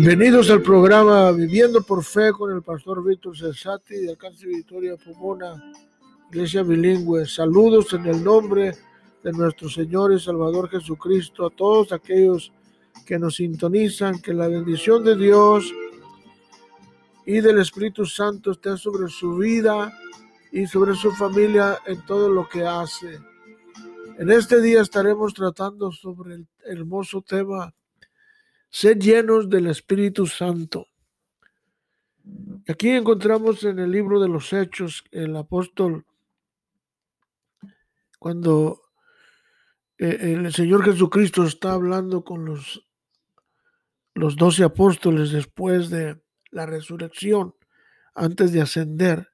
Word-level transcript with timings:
Bienvenidos 0.00 0.48
al 0.50 0.62
programa 0.62 1.32
Viviendo 1.32 1.82
por 1.82 2.04
Fe 2.04 2.30
con 2.30 2.54
el 2.54 2.62
pastor 2.62 3.04
Víctor 3.04 3.36
Cesati 3.36 3.96
de 3.96 4.10
Alcance 4.10 4.46
Victoria 4.46 4.94
Pomona, 4.96 5.60
Iglesia 6.30 6.62
Bilingüe. 6.62 7.26
Saludos 7.26 7.92
en 7.94 8.06
el 8.06 8.22
nombre 8.22 8.76
de 9.24 9.32
nuestro 9.32 9.68
Señor 9.68 10.12
y 10.12 10.20
Salvador 10.20 10.70
Jesucristo 10.70 11.46
a 11.46 11.50
todos 11.50 11.90
aquellos 11.90 12.52
que 13.04 13.18
nos 13.18 13.34
sintonizan, 13.34 14.22
que 14.22 14.32
la 14.32 14.46
bendición 14.46 15.02
de 15.02 15.16
Dios 15.16 15.74
y 17.26 17.40
del 17.40 17.58
Espíritu 17.58 18.06
Santo 18.06 18.52
esté 18.52 18.76
sobre 18.76 19.08
su 19.08 19.36
vida 19.36 19.92
y 20.52 20.68
sobre 20.68 20.94
su 20.94 21.10
familia 21.10 21.80
en 21.86 22.06
todo 22.06 22.28
lo 22.28 22.48
que 22.48 22.64
hace. 22.64 23.18
En 24.16 24.30
este 24.30 24.60
día 24.60 24.80
estaremos 24.80 25.34
tratando 25.34 25.90
sobre 25.90 26.36
el 26.36 26.46
hermoso 26.64 27.20
tema 27.20 27.74
Sed 28.70 28.98
llenos 28.98 29.48
del 29.48 29.66
Espíritu 29.66 30.26
Santo. 30.26 30.86
Aquí 32.68 32.90
encontramos 32.90 33.64
en 33.64 33.78
el 33.78 33.90
libro 33.90 34.20
de 34.20 34.28
los 34.28 34.52
Hechos 34.52 35.04
el 35.10 35.34
apóstol 35.36 36.04
cuando 38.18 38.82
eh, 39.96 40.34
el 40.34 40.52
Señor 40.52 40.84
Jesucristo 40.84 41.44
está 41.44 41.72
hablando 41.72 42.24
con 42.24 42.44
los, 42.44 42.86
los 44.14 44.36
doce 44.36 44.64
apóstoles 44.64 45.30
después 45.30 45.88
de 45.88 46.20
la 46.50 46.66
resurrección, 46.66 47.54
antes 48.14 48.52
de 48.52 48.60
ascender. 48.60 49.28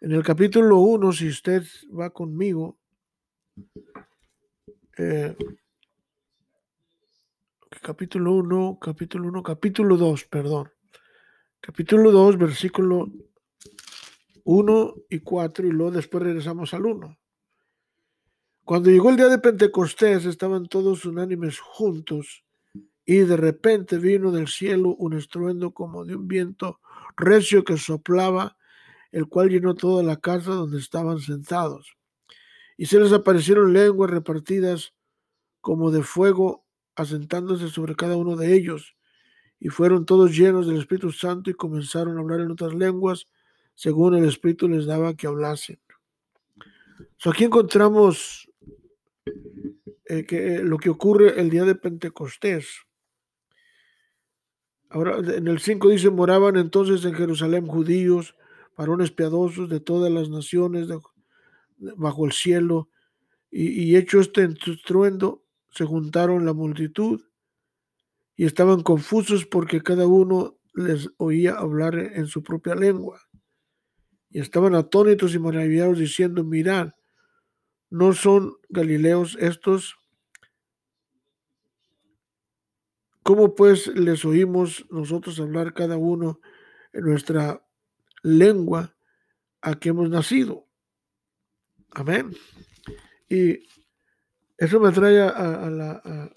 En 0.00 0.12
el 0.12 0.22
capítulo 0.22 0.78
1, 0.78 1.12
si 1.12 1.28
usted 1.28 1.64
va 1.98 2.10
conmigo, 2.10 2.78
eh, 4.98 5.36
capítulo 7.80 8.32
1, 8.32 8.78
capítulo 8.80 9.28
1, 9.28 9.42
capítulo 9.42 9.96
2, 9.96 10.24
perdón. 10.24 10.70
Capítulo 11.60 12.10
2, 12.12 12.38
versículo 12.38 13.08
1 14.44 14.94
y 15.10 15.20
4 15.20 15.66
y 15.66 15.70
luego 15.70 15.92
después 15.92 16.22
regresamos 16.22 16.74
al 16.74 16.86
1. 16.86 17.18
Cuando 18.64 18.90
llegó 18.90 19.10
el 19.10 19.16
día 19.16 19.28
de 19.28 19.38
Pentecostés 19.38 20.24
estaban 20.24 20.66
todos 20.66 21.04
unánimes 21.04 21.60
juntos 21.60 22.44
y 23.04 23.18
de 23.18 23.36
repente 23.36 23.98
vino 23.98 24.32
del 24.32 24.48
cielo 24.48 24.94
un 24.96 25.14
estruendo 25.14 25.72
como 25.72 26.04
de 26.04 26.16
un 26.16 26.26
viento 26.26 26.80
recio 27.16 27.64
que 27.64 27.76
soplaba, 27.76 28.56
el 29.12 29.28
cual 29.28 29.48
llenó 29.48 29.74
toda 29.74 30.02
la 30.02 30.16
casa 30.16 30.50
donde 30.50 30.78
estaban 30.78 31.20
sentados. 31.20 31.96
Y 32.76 32.86
se 32.86 33.00
les 33.00 33.12
aparecieron 33.12 33.72
lenguas 33.72 34.10
repartidas 34.10 34.94
como 35.60 35.90
de 35.90 36.02
fuego 36.02 36.65
asentándose 36.96 37.68
sobre 37.68 37.94
cada 37.94 38.16
uno 38.16 38.36
de 38.36 38.54
ellos, 38.54 38.96
y 39.60 39.68
fueron 39.68 40.04
todos 40.04 40.36
llenos 40.36 40.66
del 40.66 40.78
Espíritu 40.78 41.12
Santo 41.12 41.50
y 41.50 41.54
comenzaron 41.54 42.16
a 42.16 42.20
hablar 42.20 42.40
en 42.40 42.50
otras 42.50 42.74
lenguas, 42.74 43.26
según 43.74 44.14
el 44.16 44.24
Espíritu 44.24 44.68
les 44.68 44.86
daba 44.86 45.14
que 45.14 45.26
hablasen. 45.26 45.78
aquí 47.24 47.44
encontramos 47.44 48.50
eh, 50.06 50.24
que, 50.24 50.56
eh, 50.56 50.62
lo 50.62 50.78
que 50.78 50.90
ocurre 50.90 51.40
el 51.40 51.50
día 51.50 51.64
de 51.64 51.74
Pentecostés. 51.74 52.68
Ahora 54.88 55.18
en 55.18 55.48
el 55.48 55.58
5 55.58 55.88
dice, 55.88 56.10
moraban 56.10 56.56
entonces 56.56 57.04
en 57.04 57.14
Jerusalén 57.14 57.66
judíos, 57.66 58.34
varones 58.76 59.10
piadosos 59.10 59.68
de 59.68 59.80
todas 59.80 60.12
las 60.12 60.28
naciones 60.28 60.88
bajo 61.78 62.24
el 62.24 62.32
cielo, 62.32 62.88
y, 63.50 63.68
y 63.84 63.96
hecho 63.96 64.20
este 64.20 64.44
estruendo, 64.44 65.45
se 65.76 65.84
juntaron 65.84 66.46
la 66.46 66.54
multitud 66.54 67.20
y 68.34 68.46
estaban 68.46 68.82
confusos 68.82 69.44
porque 69.44 69.82
cada 69.82 70.06
uno 70.06 70.58
les 70.72 71.10
oía 71.18 71.52
hablar 71.52 71.98
en 71.98 72.26
su 72.26 72.42
propia 72.42 72.74
lengua. 72.74 73.20
Y 74.30 74.40
estaban 74.40 74.74
atónitos 74.74 75.34
y 75.34 75.38
maravillados 75.38 75.98
diciendo, 75.98 76.44
mirad, 76.44 76.92
¿no 77.90 78.14
son 78.14 78.56
galileos 78.70 79.36
estos? 79.38 79.96
¿Cómo 83.22 83.54
pues 83.54 83.86
les 83.88 84.24
oímos 84.24 84.86
nosotros 84.90 85.38
hablar 85.40 85.74
cada 85.74 85.98
uno 85.98 86.40
en 86.94 87.04
nuestra 87.04 87.62
lengua 88.22 88.96
a 89.60 89.78
que 89.78 89.90
hemos 89.90 90.08
nacido? 90.08 90.66
Amén. 91.90 92.34
Y 93.28 93.60
eso 94.58 94.80
me 94.80 94.90
trae 94.92 95.20
a, 95.20 95.70
la, 95.70 96.30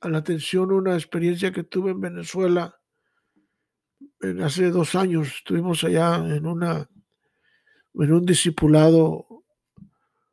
atención 0.00 0.72
una 0.72 0.94
experiencia 0.94 1.52
que 1.52 1.64
tuve 1.64 1.90
en 1.90 2.00
Venezuela 2.00 2.78
hace 4.42 4.70
dos 4.70 4.94
años. 4.94 5.28
Estuvimos 5.28 5.84
allá 5.84 6.16
en, 6.16 6.46
una, 6.46 6.88
en 7.94 8.12
un 8.12 8.24
discipulado 8.24 9.44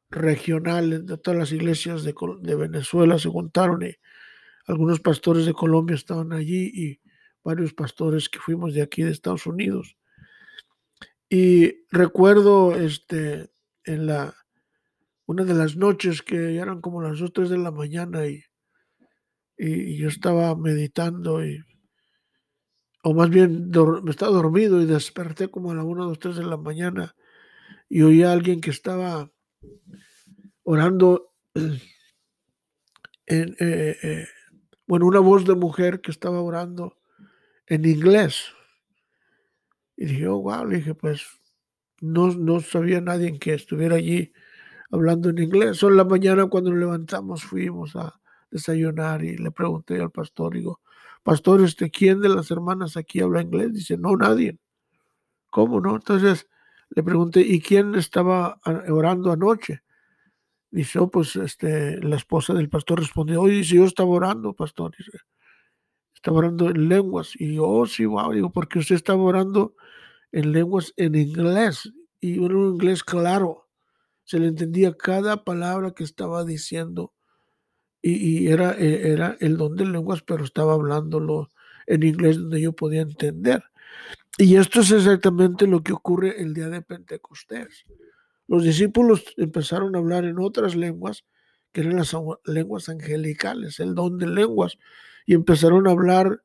regional 0.09 1.05
de 1.05 1.17
todas 1.17 1.39
las 1.39 1.51
iglesias 1.51 2.03
de, 2.03 2.13
de 2.41 2.55
Venezuela 2.55 3.17
se 3.17 3.29
juntaron 3.29 3.81
y 3.81 3.95
algunos 4.67 4.99
pastores 4.99 5.45
de 5.45 5.53
Colombia 5.53 5.95
estaban 5.95 6.31
allí 6.31 6.71
y 6.73 7.01
varios 7.43 7.73
pastores 7.73 8.29
que 8.29 8.39
fuimos 8.39 8.73
de 8.73 8.81
aquí 8.81 9.03
de 9.03 9.11
Estados 9.11 9.45
Unidos. 9.45 9.97
Y 11.29 11.85
recuerdo 11.89 12.75
este, 12.75 13.51
en 13.83 14.05
la, 14.05 14.35
una 15.33 15.45
de 15.45 15.55
las 15.55 15.75
noches 15.75 16.21
que 16.21 16.57
eran 16.57 16.79
como 16.79 17.01
las 17.01 17.17
2, 17.17 17.33
3 17.33 17.49
de 17.49 17.57
la 17.57 17.71
mañana 17.71 18.27
y, 18.27 18.43
y, 19.57 19.97
yo 19.97 20.07
estaba 20.07 20.55
meditando 20.55 21.43
y, 21.43 21.59
o 23.03 23.15
más 23.15 23.31
bien 23.31 23.71
me 24.03 24.11
estaba 24.11 24.31
dormido 24.31 24.79
y 24.79 24.85
desperté 24.85 25.49
como 25.49 25.71
a 25.71 25.75
las 25.75 25.85
1, 25.85 26.05
2, 26.05 26.19
3 26.19 26.35
de 26.35 26.43
la 26.43 26.57
mañana 26.57 27.15
y 27.89 28.03
oí 28.03 28.21
a 28.21 28.31
alguien 28.31 28.61
que 28.61 28.69
estaba 28.69 29.31
orando 30.61 31.33
en, 33.25 33.55
eh, 33.59 33.97
eh, 34.03 34.27
bueno, 34.85 35.07
una 35.07 35.19
voz 35.19 35.45
de 35.45 35.55
mujer 35.55 36.01
que 36.01 36.11
estaba 36.11 36.41
orando 36.41 36.97
en 37.65 37.85
inglés. 37.85 38.53
Y 39.97 40.05
dije, 40.05 40.27
oh, 40.27 40.41
wow, 40.41 40.65
le 40.65 40.77
dije, 40.77 40.93
pues 40.93 41.25
no, 42.01 42.27
no 42.27 42.59
sabía 42.59 43.01
nadie 43.01 43.39
que 43.39 43.53
estuviera 43.53 43.95
allí 43.95 44.33
hablando 44.93 45.29
en 45.29 45.39
inglés. 45.39 45.77
Son 45.77 45.97
la 45.97 46.03
mañana 46.03 46.45
cuando 46.45 46.69
nos 46.69 46.79
levantamos 46.79 47.43
fuimos 47.43 47.95
a 47.95 48.19
desayunar 48.51 49.23
y 49.23 49.35
le 49.37 49.49
pregunté 49.49 49.99
al 49.99 50.11
pastor, 50.11 50.53
digo, 50.53 50.81
pastor, 51.23 51.61
este, 51.61 51.89
¿quién 51.89 52.21
de 52.21 52.29
las 52.29 52.51
hermanas 52.51 52.95
aquí 52.95 53.19
habla 53.19 53.41
inglés? 53.41 53.73
Dice, 53.73 53.97
no, 53.97 54.15
nadie. 54.15 54.59
¿Cómo 55.49 55.81
no? 55.81 55.95
Entonces 55.95 56.47
le 56.89 57.01
pregunté, 57.01 57.41
¿y 57.41 57.59
quién 57.59 57.95
estaba 57.95 58.59
orando 58.87 59.31
anoche? 59.31 59.81
Dice, 60.69 60.99
oh, 60.99 61.09
pues 61.09 61.35
este, 61.37 61.99
la 62.03 62.17
esposa 62.17 62.53
del 62.53 62.69
pastor 62.69 62.99
respondió, 62.99 63.41
oye, 63.41 63.55
dice, 63.55 63.77
yo 63.77 63.85
estaba 63.85 64.09
orando, 64.11 64.53
pastor. 64.53 64.91
Dice, 64.95 65.17
estaba 66.13 66.37
orando 66.37 66.69
en 66.69 66.87
lenguas. 66.87 67.33
Y 67.35 67.55
yo, 67.55 67.67
oh, 67.67 67.87
sí, 67.87 68.05
wow, 68.05 68.31
digo, 68.31 68.51
porque 68.51 68.77
usted 68.77 68.95
estaba 68.95 69.23
orando 69.23 69.73
en 70.31 70.51
lenguas 70.51 70.93
en 70.97 71.15
inglés 71.15 71.91
y 72.19 72.35
en 72.35 72.55
un 72.55 72.73
inglés 72.75 73.03
claro 73.03 73.63
se 74.23 74.39
le 74.39 74.47
entendía 74.47 74.93
cada 74.95 75.43
palabra 75.43 75.91
que 75.91 76.03
estaba 76.03 76.43
diciendo 76.45 77.13
y, 78.01 78.49
era, 78.49 78.73
e, 78.77 79.13
era 79.13 79.37
el 79.39 79.55
don 79.57 79.75
de 79.75 79.85
lenguas, 79.85 80.21
pero 80.23 80.43
estaba 80.43 80.73
hablándolo 80.73 81.49
en 81.87 82.03
inglés 82.03 82.37
donde 82.37 82.61
yo 82.61 82.73
podía 82.73 83.01
entender. 83.01 83.63
Y 84.37 84.57
esto 84.57 84.81
es 84.81 84.91
exactamente 84.91 85.67
lo 85.67 85.83
que 85.83 85.93
ocurre 85.93 86.41
el 86.41 86.53
día 86.53 86.69
de 86.69 86.81
Pentecostés. 86.81 87.85
Los 88.47 88.63
discípulos 88.63 89.23
empezaron 89.37 89.95
a 89.95 89.99
hablar 89.99 90.25
en 90.25 90.39
otras 90.39 90.75
lenguas, 90.75 91.23
que 91.71 91.81
eran 91.81 91.95
las 91.95 92.15
lenguas 92.45 92.89
angelicales, 92.89 93.79
el 93.79 93.95
don 93.95 94.17
de 94.17 94.27
lenguas, 94.27 94.77
y 95.25 95.33
empezaron 95.33 95.87
a 95.87 95.91
hablar, 95.91 96.43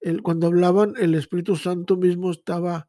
el, 0.00 0.22
cuando 0.22 0.48
hablaban, 0.48 0.94
el 0.98 1.14
Espíritu 1.14 1.56
Santo 1.56 1.96
mismo 1.96 2.30
estaba 2.32 2.88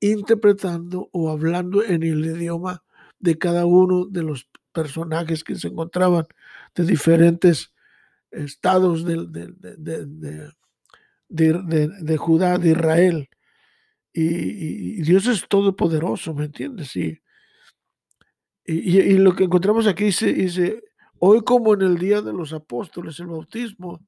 interpretando 0.00 1.10
o 1.12 1.28
hablando 1.30 1.84
en 1.84 2.02
el 2.02 2.24
idioma 2.24 2.82
de 3.20 3.38
cada 3.38 3.66
uno 3.66 4.06
de 4.06 4.22
los 4.22 4.48
personajes 4.72 5.44
que 5.44 5.54
se 5.54 5.68
encontraban 5.68 6.26
de 6.74 6.84
diferentes 6.84 7.72
estados 8.30 9.04
de, 9.04 9.26
de, 11.28 12.16
Judá, 12.16 12.58
de 12.58 12.70
Israel. 12.70 13.28
Y, 14.12 15.02
Dios 15.02 15.26
es 15.26 15.46
todopoderoso, 15.48 16.34
¿me 16.34 16.46
entiendes? 16.46 16.96
Y, 16.96 17.20
y, 18.64 19.18
lo 19.18 19.34
que 19.34 19.44
encontramos 19.44 19.86
aquí 19.86 20.04
dice, 20.04 20.32
dice, 20.32 20.82
hoy 21.18 21.42
como 21.42 21.74
en 21.74 21.82
el 21.82 21.98
día 21.98 22.22
de 22.22 22.32
los 22.32 22.52
apóstoles, 22.52 23.18
el 23.20 23.26
bautismo 23.26 24.00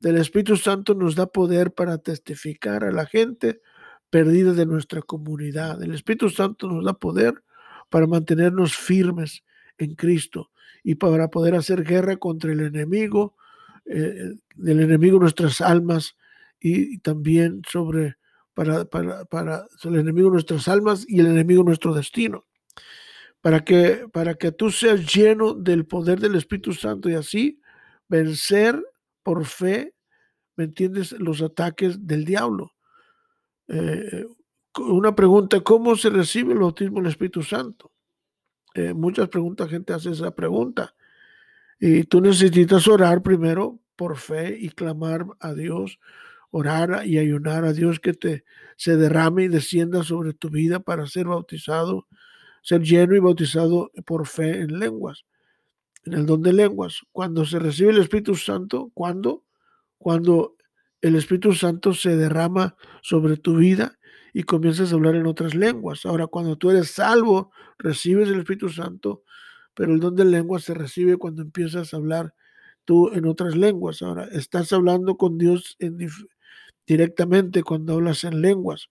del 0.00 0.16
Espíritu 0.16 0.56
Santo 0.56 0.94
nos 0.94 1.14
da 1.14 1.26
poder 1.26 1.72
para 1.72 1.98
testificar 1.98 2.84
a 2.84 2.92
la 2.92 3.06
gente 3.06 3.60
perdida 4.10 4.52
de 4.52 4.66
nuestra 4.66 5.02
comunidad. 5.02 5.82
El 5.82 5.94
Espíritu 5.94 6.30
Santo 6.30 6.68
nos 6.68 6.84
da 6.84 6.94
poder 6.94 7.42
para 7.90 8.06
mantenernos 8.06 8.76
firmes 8.76 9.44
en 9.78 9.94
Cristo 9.94 10.50
y 10.82 10.96
para 10.96 11.28
poder 11.28 11.54
hacer 11.54 11.84
guerra 11.84 12.16
contra 12.16 12.52
el 12.52 12.60
enemigo, 12.60 13.36
eh, 13.86 14.34
del 14.54 14.80
enemigo 14.80 15.18
nuestras 15.18 15.60
almas 15.60 16.16
y 16.60 16.98
también 16.98 17.62
sobre 17.68 18.16
para, 18.54 18.84
para, 18.84 19.24
para 19.26 19.66
el 19.84 19.96
enemigo 19.96 20.30
nuestras 20.30 20.66
almas 20.66 21.04
y 21.08 21.20
el 21.20 21.26
enemigo 21.26 21.62
nuestro 21.62 21.94
destino. 21.94 22.44
Para 23.40 23.60
que, 23.60 24.06
para 24.12 24.34
que 24.34 24.50
tú 24.50 24.70
seas 24.72 25.14
lleno 25.14 25.54
del 25.54 25.86
poder 25.86 26.18
del 26.18 26.34
Espíritu 26.34 26.72
Santo 26.72 27.08
y 27.08 27.14
así 27.14 27.60
vencer 28.08 28.82
por 29.22 29.44
fe, 29.46 29.94
¿me 30.56 30.64
entiendes?, 30.64 31.12
los 31.12 31.40
ataques 31.40 32.04
del 32.06 32.24
diablo. 32.24 32.72
Eh, 33.68 34.26
una 34.78 35.14
pregunta, 35.14 35.60
¿cómo 35.60 35.96
se 35.96 36.10
recibe 36.10 36.52
el 36.52 36.60
bautismo 36.60 36.98
del 36.98 37.10
Espíritu 37.10 37.42
Santo? 37.42 37.92
Eh, 38.74 38.94
muchas 38.94 39.28
preguntas, 39.28 39.68
gente 39.68 39.92
hace 39.92 40.10
esa 40.10 40.34
pregunta. 40.34 40.94
Y 41.80 42.04
tú 42.04 42.20
necesitas 42.20 42.86
orar 42.88 43.22
primero 43.22 43.78
por 43.96 44.16
fe 44.16 44.56
y 44.58 44.70
clamar 44.70 45.26
a 45.40 45.54
Dios, 45.54 45.98
orar 46.50 47.06
y 47.06 47.18
ayunar 47.18 47.64
a 47.64 47.72
Dios 47.72 48.00
que 48.00 48.14
te 48.14 48.44
se 48.76 48.96
derrame 48.96 49.44
y 49.44 49.48
descienda 49.48 50.04
sobre 50.04 50.32
tu 50.32 50.50
vida 50.50 50.78
para 50.78 51.06
ser 51.08 51.26
bautizado, 51.26 52.06
ser 52.62 52.82
lleno 52.82 53.16
y 53.16 53.18
bautizado 53.18 53.90
por 54.06 54.26
fe 54.26 54.60
en 54.60 54.78
lenguas, 54.78 55.24
en 56.04 56.14
el 56.14 56.26
don 56.26 56.42
de 56.42 56.52
lenguas. 56.52 57.00
Cuando 57.10 57.44
se 57.44 57.58
recibe 57.58 57.90
el 57.90 57.98
Espíritu 57.98 58.36
Santo, 58.36 58.90
¿cuándo? 58.94 59.44
Cuando 59.98 60.54
el 61.00 61.16
Espíritu 61.16 61.54
Santo 61.54 61.92
se 61.92 62.16
derrama 62.16 62.76
sobre 63.02 63.36
tu 63.36 63.56
vida 63.56 63.97
y 64.38 64.44
comienzas 64.44 64.92
a 64.92 64.94
hablar 64.94 65.16
en 65.16 65.26
otras 65.26 65.56
lenguas. 65.56 66.06
Ahora, 66.06 66.28
cuando 66.28 66.56
tú 66.56 66.70
eres 66.70 66.92
salvo, 66.92 67.50
recibes 67.76 68.28
el 68.28 68.38
Espíritu 68.38 68.68
Santo, 68.68 69.24
pero 69.74 69.92
el 69.92 69.98
don 69.98 70.14
de 70.14 70.24
lenguas 70.24 70.62
se 70.62 70.74
recibe 70.74 71.16
cuando 71.16 71.42
empiezas 71.42 71.92
a 71.92 71.96
hablar 71.96 72.34
tú 72.84 73.10
en 73.12 73.26
otras 73.26 73.56
lenguas. 73.56 74.00
Ahora, 74.00 74.28
estás 74.30 74.72
hablando 74.72 75.16
con 75.16 75.38
Dios 75.38 75.76
directamente 76.86 77.64
cuando 77.64 77.94
hablas 77.94 78.22
en 78.22 78.40
lenguas. 78.40 78.90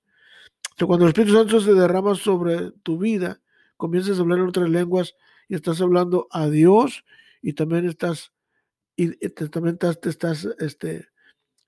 cuando 0.85 1.05
el 1.05 1.11
Espíritu 1.11 1.37
Santo 1.37 1.61
se 1.61 1.73
derrama 1.73 2.15
sobre 2.15 2.71
tu 2.83 2.97
vida, 2.97 3.39
comienzas 3.77 4.17
a 4.17 4.23
hablar 4.23 4.39
en 4.39 4.49
otras 4.49 4.69
lenguas 4.69 5.15
y 5.47 5.55
estás 5.55 5.79
hablando 5.79 6.27
a 6.29 6.49
Dios 6.49 7.05
y 7.41 7.53
también 7.53 7.87
estás, 7.87 8.33
y 8.97 9.11
también 9.29 9.75
estás, 9.75 10.01
te 10.01 10.09
estás 10.09 10.45
este, 10.59 11.07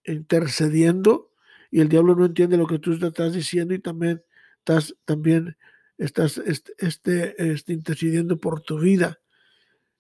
intercediendo 0.04 1.29
y 1.72 1.82
el 1.82 1.90
diablo 1.90 2.16
no 2.16 2.26
entiende 2.26 2.58
lo 2.58 2.68
que 2.68 2.80
tú 2.80 2.94
estás 2.94 3.34
diciendo 3.34 3.74
y 3.74 3.80
también 3.80 4.24
estás, 4.60 4.96
también 5.06 5.58
estás 5.98 6.38
este, 6.38 7.52
este, 7.52 7.74
intercediendo 7.74 8.38
por 8.38 8.62
tu 8.62 8.80
vida. 8.80 9.20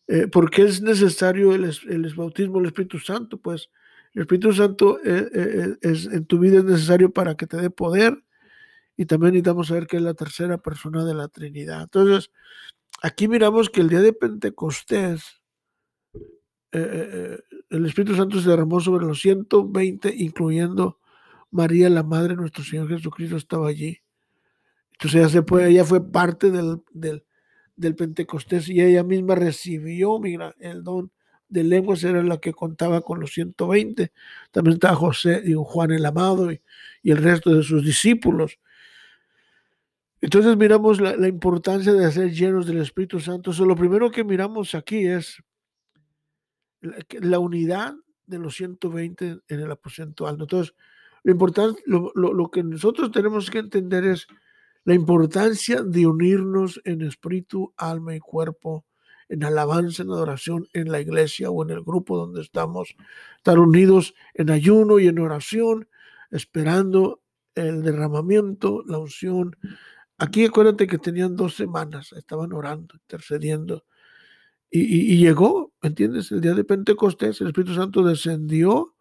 Eh, 0.08 0.28
¿Por 0.28 0.50
qué 0.50 0.64
es 0.64 0.82
necesario 0.82 1.54
el, 1.54 1.72
el, 1.88 2.16
bautismo 2.16 2.58
del 2.58 2.68
Espíritu 2.68 2.98
Santo? 3.00 3.38
Pues 3.38 3.70
el 4.14 4.22
Espíritu 4.22 4.54
Santo 4.54 5.00
eh, 5.06 5.30
eh, 5.34 5.78
es, 5.82 6.06
en 6.08 6.26
tu 6.26 6.40
vida 6.40 6.60
es 6.60 6.64
necesario 6.64 7.12
para 7.12 7.36
que 7.36 7.46
te 7.46 7.58
dé 7.58 7.70
poder 7.70 8.24
y 8.98 9.06
también 9.06 9.34
necesitamos 9.34 9.68
saber 9.68 9.86
que 9.86 9.98
es 9.98 10.04
la 10.04 10.16
tercera 10.16 10.58
persona 10.58 11.06
de 11.06 11.14
la 11.14 11.28
Trinidad. 11.28 11.84
Entonces, 11.84 12.32
aquí 13.04 13.28
miramos 13.28 13.70
que 13.70 13.82
el 13.82 13.90
día 13.90 14.02
de 14.02 14.14
Pentecostés, 14.14 15.24
el 16.72 17.86
Espíritu 17.86 18.16
Santo 18.16 18.40
se 18.42 18.50
derramó 18.50 18.80
sobre 18.80 19.06
los 19.06 19.22
120, 19.22 20.14
incluyendo 20.16 21.00
María, 21.52 21.90
la 21.90 22.04
Madre 22.04 22.30
de 22.30 22.36
nuestro 22.36 22.64
Señor 22.64 22.90
Jesucristo, 22.90 23.38
estaba 23.38 23.70
allí. 23.70 24.02
Entonces 24.94 25.22
ella, 25.22 25.30
se 25.30 25.42
fue, 25.44 25.70
ella 25.70 25.86
fue 25.86 26.12
parte 26.12 26.52
del, 26.52 26.82
del, 26.94 27.96
Pentecostés 27.96 28.68
y 28.68 28.82
ella 28.82 29.04
misma 29.04 29.36
recibió, 29.36 30.20
mira, 30.20 30.54
el 30.60 30.84
don 30.84 31.12
de 31.48 31.64
lenguas 31.64 32.04
era 32.04 32.22
la 32.22 32.40
que 32.40 32.54
contaba 32.54 33.02
con 33.02 33.20
los 33.20 33.32
120. 33.32 34.12
También 34.52 34.74
estaba 34.74 34.96
José 34.96 35.42
y 35.46 35.54
Juan 35.56 35.92
el 35.92 36.06
Amado 36.06 36.52
y, 36.52 36.62
el 37.04 37.18
resto 37.18 37.56
de 37.56 37.64
sus 37.64 37.84
discípulos. 37.84 38.60
Entonces 40.22 40.58
miramos 40.58 41.00
la, 41.00 41.28
importancia 41.28 41.94
de 41.94 42.12
ser 42.12 42.32
llenos 42.32 42.68
del 42.68 42.80
Espíritu 42.80 43.22
Santo. 43.22 43.54
So, 43.54 43.66
lo 43.66 43.78
primero 43.78 44.12
que 44.12 44.26
miramos 44.26 44.76
aquí 44.76 45.08
es 45.08 45.42
la, 46.82 46.98
la, 47.22 47.40
unidad 47.40 47.96
de 48.26 48.38
los 48.38 48.56
120 48.56 49.40
en 49.48 49.60
el 49.60 49.72
aposento 49.72 50.28
alto. 50.28 50.44
Entonces, 50.44 50.76
lo, 51.30 51.34
importante, 51.34 51.84
lo, 51.86 52.50
que 52.50 52.64
nosotros 52.64 53.12
tenemos 53.12 53.52
que 53.52 53.60
entender 53.60 54.04
es 54.04 54.26
la 54.84 54.96
importancia 54.96 55.84
de 55.84 56.08
unirnos 56.08 56.82
en 56.86 57.04
espíritu, 57.04 57.72
alma 57.78 58.16
y 58.16 58.20
cuerpo, 58.20 58.86
en 59.28 59.44
alabanza, 59.44 60.02
en 60.02 60.10
adoración, 60.10 60.68
en 60.74 60.92
la 60.92 61.00
iglesia 61.00 61.52
o 61.52 61.64
en 61.64 61.70
el 61.70 61.84
grupo 61.84 62.18
donde 62.18 62.42
estamos, 62.42 62.96
estar 63.38 63.60
unidos 63.60 64.16
en 64.34 64.50
ayuno 64.50 64.98
y 64.98 65.08
en 65.08 65.20
oración, 65.20 65.88
esperando 66.32 67.22
el 67.54 67.84
derramamiento, 67.84 68.84
la 68.88 68.98
unción. 68.98 69.56
Aquí 70.18 70.46
acuérdate 70.46 70.88
que 70.88 70.98
tenían 70.98 71.36
dos 71.36 71.56
semanas, 71.56 72.12
estaban 72.14 72.54
orando, 72.54 72.96
intercediendo. 72.96 73.86
Y, 74.72 74.82
y, 74.82 75.14
y 75.14 75.18
llegó, 75.18 75.74
¿entiendes? 75.84 76.32
El 76.32 76.42
día 76.42 76.56
de 76.56 76.64
Pentecostés, 76.64 77.40
el 77.42 77.48
Espíritu 77.48 77.76
Santo 77.76 78.02
descendió 78.02 78.96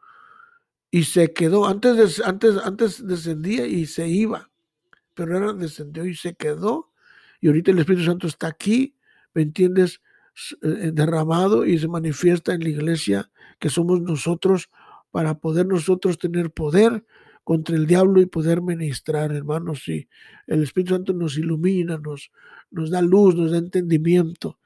y 0.90 1.05
se 1.05 1.32
quedó. 1.32 1.67
Antes, 1.67 2.20
antes, 2.25 2.56
antes 2.62 3.06
descendía 3.06 3.67
y 3.67 3.87
se 3.87 4.08
iba, 4.08 4.50
pero 5.14 5.35
ahora 5.35 5.52
descendió 5.52 6.06
y 6.06 6.14
se 6.14 6.35
quedó. 6.35 6.93
Y 7.40 7.49
ahorita 7.49 7.70
el 7.70 7.79
Espíritu 7.79 8.05
Santo 8.05 8.26
está 8.26 8.49
aquí, 8.49 8.96
¿me 9.35 9.43
entiendes? 9.43 10.00
Eh, 10.62 10.93
derramado 10.94 11.67
y 11.67 11.79
se 11.79 11.88
manifiesta 11.88 12.55
en 12.55 12.62
la 12.62 12.69
iglesia 12.69 13.29
que 13.58 13.70
somos 13.70 14.00
nosotros 14.00 14.70
para 15.11 15.38
poder 15.38 15.67
nosotros 15.67 16.17
tener 16.17 16.52
poder 16.52 17.05
contra 17.43 17.75
el 17.75 17.87
diablo 17.87 18.20
y 18.20 18.26
poder 18.26 18.62
ministrar, 18.62 19.32
hermanos. 19.32 19.88
Y 19.88 20.08
el 20.46 20.62
Espíritu 20.62 20.94
Santo 20.94 21.12
nos 21.12 21.37
ilumina, 21.38 21.99
nos, 21.99 22.31
nos 22.70 22.90
da 22.90 23.02
luz, 23.02 23.35
nos 23.35 23.50
da 23.50 23.58
entendimiento. 23.58 24.61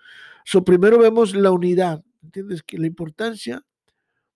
So, 0.45 0.63
primero 0.65 0.99
vemos 0.99 1.35
la 1.35 1.53
unidad, 1.53 2.05
¿entiendes? 2.23 2.63
Que 2.63 2.77
la 2.79 2.87
importancia 2.87 3.65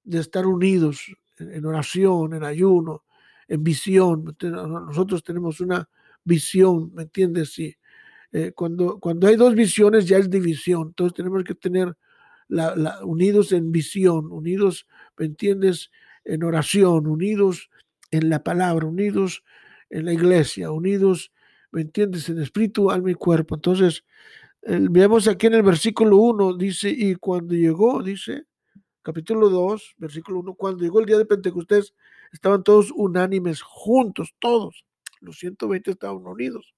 de 0.04 0.20
estar 0.20 0.46
unidos, 0.46 1.12
en 1.38 1.66
oración, 1.66 2.34
en 2.34 2.44
ayuno, 2.44 3.04
en 3.48 3.62
visión. 3.62 4.36
Nosotros 4.40 5.22
tenemos 5.22 5.60
una 5.60 5.88
visión, 6.24 6.92
¿me 6.94 7.02
entiendes? 7.02 7.52
Sí. 7.52 7.76
Eh, 8.32 8.52
cuando, 8.52 8.98
cuando 8.98 9.28
hay 9.28 9.36
dos 9.36 9.54
visiones 9.54 10.06
ya 10.06 10.18
es 10.18 10.28
división, 10.28 10.88
entonces 10.88 11.14
tenemos 11.14 11.44
que 11.44 11.54
tener 11.54 11.96
la, 12.48 13.04
unidos 13.04 13.52
en 13.52 13.72
visión, 13.72 14.30
unidos, 14.30 14.86
¿me 15.16 15.26
entiendes? 15.26 15.90
En 16.24 16.42
oración, 16.42 17.06
unidos 17.06 17.70
en 18.10 18.28
la 18.30 18.42
palabra, 18.42 18.86
unidos 18.86 19.42
en 19.90 20.04
la 20.04 20.12
iglesia, 20.12 20.70
unidos, 20.70 21.32
¿me 21.70 21.82
entiendes? 21.82 22.28
En 22.28 22.40
espíritu, 22.40 22.90
alma 22.90 23.10
y 23.10 23.14
cuerpo. 23.14 23.54
Entonces, 23.56 24.04
veamos 24.62 25.28
aquí 25.28 25.46
en 25.46 25.54
el 25.54 25.62
versículo 25.62 26.16
1, 26.16 26.56
dice, 26.56 26.90
y 26.90 27.14
cuando 27.14 27.54
llegó, 27.54 28.02
dice, 28.02 28.44
capítulo 29.06 29.50
2, 29.50 29.94
versículo 29.98 30.40
1, 30.40 30.54
cuando 30.54 30.82
llegó 30.82 30.98
el 30.98 31.06
día 31.06 31.16
de 31.16 31.24
Pentecostés, 31.24 31.94
estaban 32.32 32.64
todos 32.64 32.90
unánimes, 32.92 33.62
juntos, 33.62 34.34
todos. 34.40 34.84
Los 35.20 35.38
120 35.38 35.92
estaban 35.92 36.26
unidos. 36.26 36.74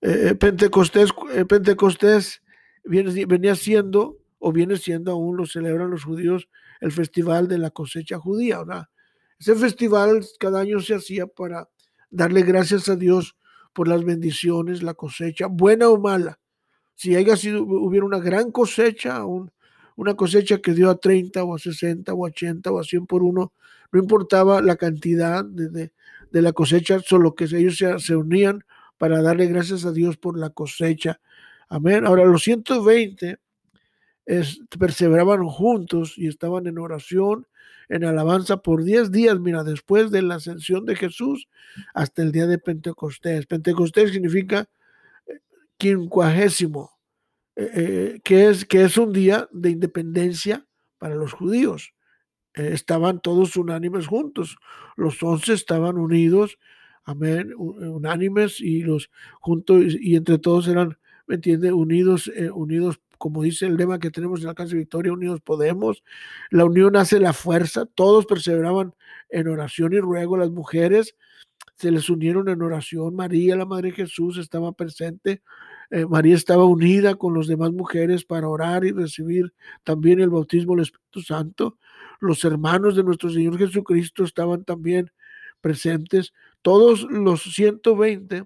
Eh, 0.00 0.30
eh, 0.30 0.34
Pentecostés, 0.34 1.10
eh, 1.32 1.44
Pentecostés 1.44 2.42
viene, 2.82 3.24
venía 3.26 3.54
siendo, 3.54 4.18
o 4.40 4.50
viene 4.50 4.78
siendo 4.78 5.12
aún, 5.12 5.36
lo 5.36 5.46
celebran 5.46 5.92
los 5.92 6.02
judíos, 6.02 6.48
el 6.80 6.90
festival 6.90 7.46
de 7.46 7.58
la 7.58 7.70
cosecha 7.70 8.18
judía. 8.18 8.58
Ese 9.38 9.54
festival 9.54 10.26
cada 10.40 10.58
año 10.62 10.80
se 10.80 10.96
hacía 10.96 11.28
para 11.28 11.68
darle 12.10 12.42
gracias 12.42 12.88
a 12.88 12.96
Dios 12.96 13.36
por 13.72 13.86
las 13.86 14.04
bendiciones, 14.04 14.82
la 14.82 14.94
cosecha, 14.94 15.46
buena 15.46 15.88
o 15.88 16.00
mala. 16.00 16.40
Si 16.96 17.14
haya 17.14 17.36
sido, 17.36 17.62
hubiera 17.62 18.04
una 18.04 18.18
gran 18.18 18.50
cosecha, 18.50 19.24
un, 19.24 19.52
una 19.98 20.14
cosecha 20.14 20.58
que 20.58 20.74
dio 20.74 20.90
a 20.90 20.96
30 20.96 21.42
o 21.42 21.56
a 21.56 21.58
60 21.58 22.14
o 22.14 22.24
a 22.24 22.28
80 22.28 22.70
o 22.70 22.78
a 22.78 22.84
100 22.84 23.06
por 23.06 23.24
uno, 23.24 23.52
no 23.90 23.98
importaba 23.98 24.62
la 24.62 24.76
cantidad 24.76 25.44
de, 25.44 25.90
la 26.30 26.52
cosecha, 26.52 27.00
solo 27.00 27.34
que 27.34 27.46
ellos 27.46 27.82
se, 27.98 28.14
unían 28.14 28.64
para 28.96 29.20
darle 29.22 29.46
gracias 29.46 29.84
a 29.84 29.90
Dios 29.90 30.16
por 30.16 30.38
la 30.38 30.50
cosecha. 30.50 31.20
Amén. 31.68 32.06
Ahora 32.06 32.24
los 32.24 32.44
120 32.44 33.40
perseveraban 34.78 35.44
juntos 35.44 36.14
y 36.16 36.28
estaban 36.28 36.68
en 36.68 36.78
oración, 36.78 37.48
en 37.88 38.04
alabanza 38.04 38.58
por 38.58 38.84
10 38.84 39.10
días, 39.10 39.40
mira, 39.40 39.64
después 39.64 40.12
de 40.12 40.22
la 40.22 40.36
ascensión 40.36 40.86
de 40.86 40.94
Jesús 40.94 41.48
hasta 41.92 42.22
el 42.22 42.30
día 42.30 42.46
de 42.46 42.58
Pentecostés. 42.58 43.46
Pentecostés 43.46 44.12
significa 44.12 44.68
eh, 45.26 45.40
quincuagésimo, 45.76 46.97
eh, 47.60 47.70
eh, 47.74 48.20
que, 48.22 48.48
es, 48.48 48.64
que 48.64 48.84
es 48.84 48.96
un 48.96 49.12
día 49.12 49.48
de 49.50 49.70
independencia 49.70 50.64
para 50.96 51.16
los 51.16 51.32
judíos. 51.32 51.92
Eh, 52.54 52.70
estaban 52.72 53.20
todos 53.20 53.56
unánimes 53.56 54.06
juntos, 54.06 54.56
los 54.96 55.20
once 55.24 55.54
estaban 55.54 55.98
unidos, 55.98 56.56
amén, 57.02 57.52
unánimes 57.56 58.60
y 58.60 58.82
los 58.82 59.10
juntos 59.40 59.96
y, 60.00 60.14
entre 60.14 60.38
todos 60.38 60.68
eran, 60.68 60.98
¿me 61.26 61.34
entiende? 61.34 61.72
Unidos, 61.72 62.30
unidos, 62.54 63.00
como 63.18 63.42
dice 63.42 63.66
el 63.66 63.76
lema 63.76 63.98
que 63.98 64.12
tenemos 64.12 64.44
en 64.44 64.54
de 64.54 64.76
Victoria, 64.76 65.12
unidos 65.12 65.40
podemos. 65.40 66.04
La 66.50 66.64
unión 66.64 66.94
hace 66.94 67.18
la 67.18 67.32
fuerza, 67.32 67.86
todos 67.86 68.24
perseveraban 68.26 68.94
en 69.30 69.48
oración 69.48 69.94
y 69.94 69.98
ruego. 69.98 70.36
Las 70.36 70.50
mujeres 70.50 71.16
se 71.76 71.90
les 71.90 72.08
unieron 72.08 72.48
en 72.48 72.62
oración. 72.62 73.16
María, 73.16 73.56
la 73.56 73.64
Madre 73.64 73.90
de 73.90 73.96
Jesús, 73.96 74.38
estaba 74.38 74.70
presente. 74.72 75.42
Eh, 75.90 76.04
María 76.06 76.34
estaba 76.34 76.64
unida 76.64 77.14
con 77.14 77.34
las 77.34 77.46
demás 77.46 77.72
mujeres 77.72 78.24
para 78.24 78.48
orar 78.48 78.84
y 78.84 78.92
recibir 78.92 79.54
también 79.84 80.20
el 80.20 80.28
bautismo 80.28 80.74
del 80.74 80.82
Espíritu 80.82 81.22
Santo. 81.22 81.78
Los 82.20 82.44
hermanos 82.44 82.96
de 82.96 83.04
nuestro 83.04 83.30
Señor 83.30 83.58
Jesucristo 83.58 84.24
estaban 84.24 84.64
también 84.64 85.10
presentes. 85.60 86.34
Todos 86.62 87.04
los 87.04 87.42
120 87.42 88.44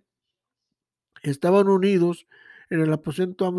estaban 1.23 1.69
unidos 1.69 2.27
en 2.71 2.81
el 2.81 2.93
aposento, 2.93 3.53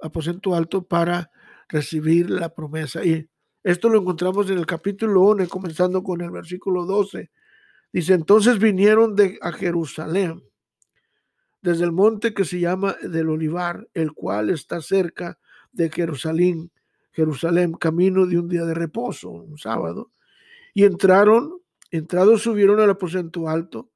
aposento 0.00 0.54
alto 0.54 0.82
para 0.82 1.30
recibir 1.68 2.30
la 2.30 2.54
promesa. 2.54 3.04
Y 3.04 3.28
esto 3.62 3.88
lo 3.88 4.00
encontramos 4.00 4.48
en 4.50 4.58
el 4.58 4.66
capítulo 4.66 5.22
1, 5.22 5.48
comenzando 5.48 6.02
con 6.02 6.20
el 6.22 6.30
versículo 6.30 6.86
12. 6.86 7.30
Dice, 7.92 8.14
entonces 8.14 8.58
vinieron 8.58 9.14
de, 9.14 9.38
a 9.42 9.52
Jerusalén, 9.52 10.42
desde 11.62 11.84
el 11.84 11.92
monte 11.92 12.34
que 12.34 12.44
se 12.44 12.60
llama 12.60 12.96
del 13.02 13.28
Olivar, 13.28 13.88
el 13.94 14.12
cual 14.12 14.50
está 14.50 14.80
cerca 14.80 15.38
de 15.72 15.90
Jerusalén, 15.90 16.70
Jerusalén, 17.12 17.72
camino 17.72 18.26
de 18.26 18.38
un 18.38 18.48
día 18.48 18.64
de 18.64 18.74
reposo, 18.74 19.30
un 19.30 19.58
sábado. 19.58 20.10
Y 20.72 20.84
entraron, 20.84 21.60
entrados 21.90 22.42
subieron 22.42 22.80
al 22.80 22.90
aposento 22.90 23.48
alto, 23.48 23.90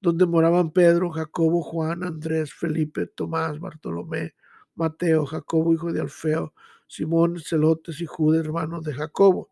donde 0.00 0.26
moraban 0.26 0.70
Pedro, 0.70 1.10
Jacobo, 1.10 1.62
Juan, 1.62 2.02
Andrés, 2.02 2.52
Felipe, 2.52 3.06
Tomás, 3.06 3.58
Bartolomé, 3.58 4.34
Mateo, 4.74 5.24
Jacobo, 5.24 5.72
hijo 5.72 5.92
de 5.92 6.00
Alfeo, 6.00 6.52
Simón, 6.86 7.40
Celotes 7.40 8.00
y 8.00 8.06
Judas, 8.06 8.44
hermanos 8.44 8.84
de 8.84 8.92
Jacobo. 8.92 9.50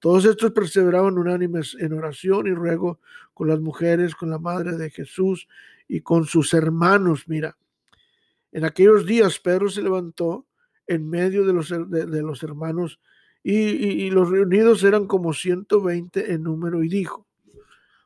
Todos 0.00 0.24
estos 0.24 0.50
perseveraban 0.50 1.16
unánimes 1.16 1.76
en 1.78 1.92
oración 1.92 2.48
y 2.48 2.54
ruego 2.54 2.98
con 3.34 3.46
las 3.46 3.60
mujeres, 3.60 4.16
con 4.16 4.30
la 4.30 4.38
madre 4.38 4.76
de 4.76 4.90
Jesús 4.90 5.46
y 5.92 6.00
con 6.00 6.24
sus 6.24 6.54
hermanos. 6.54 7.24
Mira, 7.26 7.58
en 8.50 8.64
aquellos 8.64 9.04
días 9.04 9.38
Pedro 9.38 9.68
se 9.68 9.82
levantó 9.82 10.46
en 10.86 11.06
medio 11.06 11.44
de 11.44 11.52
los, 11.52 11.68
de, 11.68 12.22
los 12.22 12.42
hermanos 12.42 12.98
y, 13.42 14.08
los 14.08 14.30
reunidos 14.30 14.82
eran 14.84 15.06
como 15.06 15.34
120 15.34 16.32
en 16.32 16.44
número 16.44 16.82
y 16.82 16.88
dijo, 16.88 17.26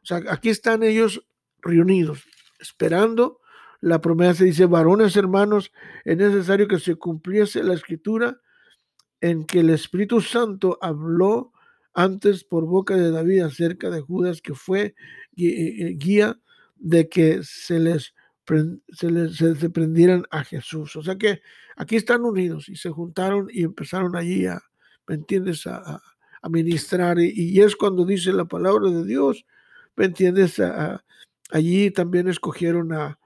o 0.03 0.05
sea, 0.07 0.21
aquí 0.31 0.49
están 0.49 0.83
ellos 0.83 1.25
reunidos, 1.63 2.25
esperando 2.59 3.41
la 3.81 4.01
promesa. 4.01 4.43
Dice, 4.43 4.67
varones 4.67 5.17
hermanos, 5.17 5.71
es 6.05 6.17
necesario 6.17 6.67
que 6.67 6.81
se 6.81 6.97
cumpliese 6.97 7.63
la 7.63 7.75
escritura 7.75 8.41
en 9.21 9.45
que 9.45 9.61
el 9.61 9.71
Espíritu 9.71 10.21
Santo 10.21 10.77
habló 10.81 11.53
antes 11.95 12.43
por 12.43 12.67
boca 12.67 12.97
de 12.97 13.13
David 13.13 13.43
acerca 13.43 13.91
de 13.91 14.01
Judas, 14.01 14.43
que 14.43 14.55
fue 14.55 14.97
eh, 15.37 15.95
guía 15.97 16.41
de 16.77 17.09
que 17.09 17.41
se 17.43 17.79
les, 17.79 18.15
se 18.93 19.11
les 19.11 19.37
se 19.37 19.71
prendieran 19.71 20.25
a 20.31 20.45
Jesús. 20.45 20.97
O 20.97 21.03
sea 21.03 21.17
que 21.17 21.41
aquí 21.77 21.97
están 21.97 22.23
unidos 22.23 22.69
y 22.69 22.77
se 22.77 22.91
juntaron 22.91 23.49
y 23.51 23.65
empezaron 23.65 24.17
allí 24.17 24.47
a, 24.47 24.61
¿me 25.07 25.17
entiendes?, 25.17 25.67
a, 25.67 26.03
a 26.43 26.49
ministrar. 26.49 27.19
Y, 27.19 27.61
es 27.61 27.77
cuando 27.77 28.05
dice 28.05 28.33
la 28.33 28.45
palabra 28.45 28.91
de 28.91 29.05
Dios, 29.05 29.45
¿me 29.97 30.07
entiendes? 30.07 30.61
allí 31.51 31.91
también 31.91 32.29
escogieron 32.29 32.93
a, 32.93 33.19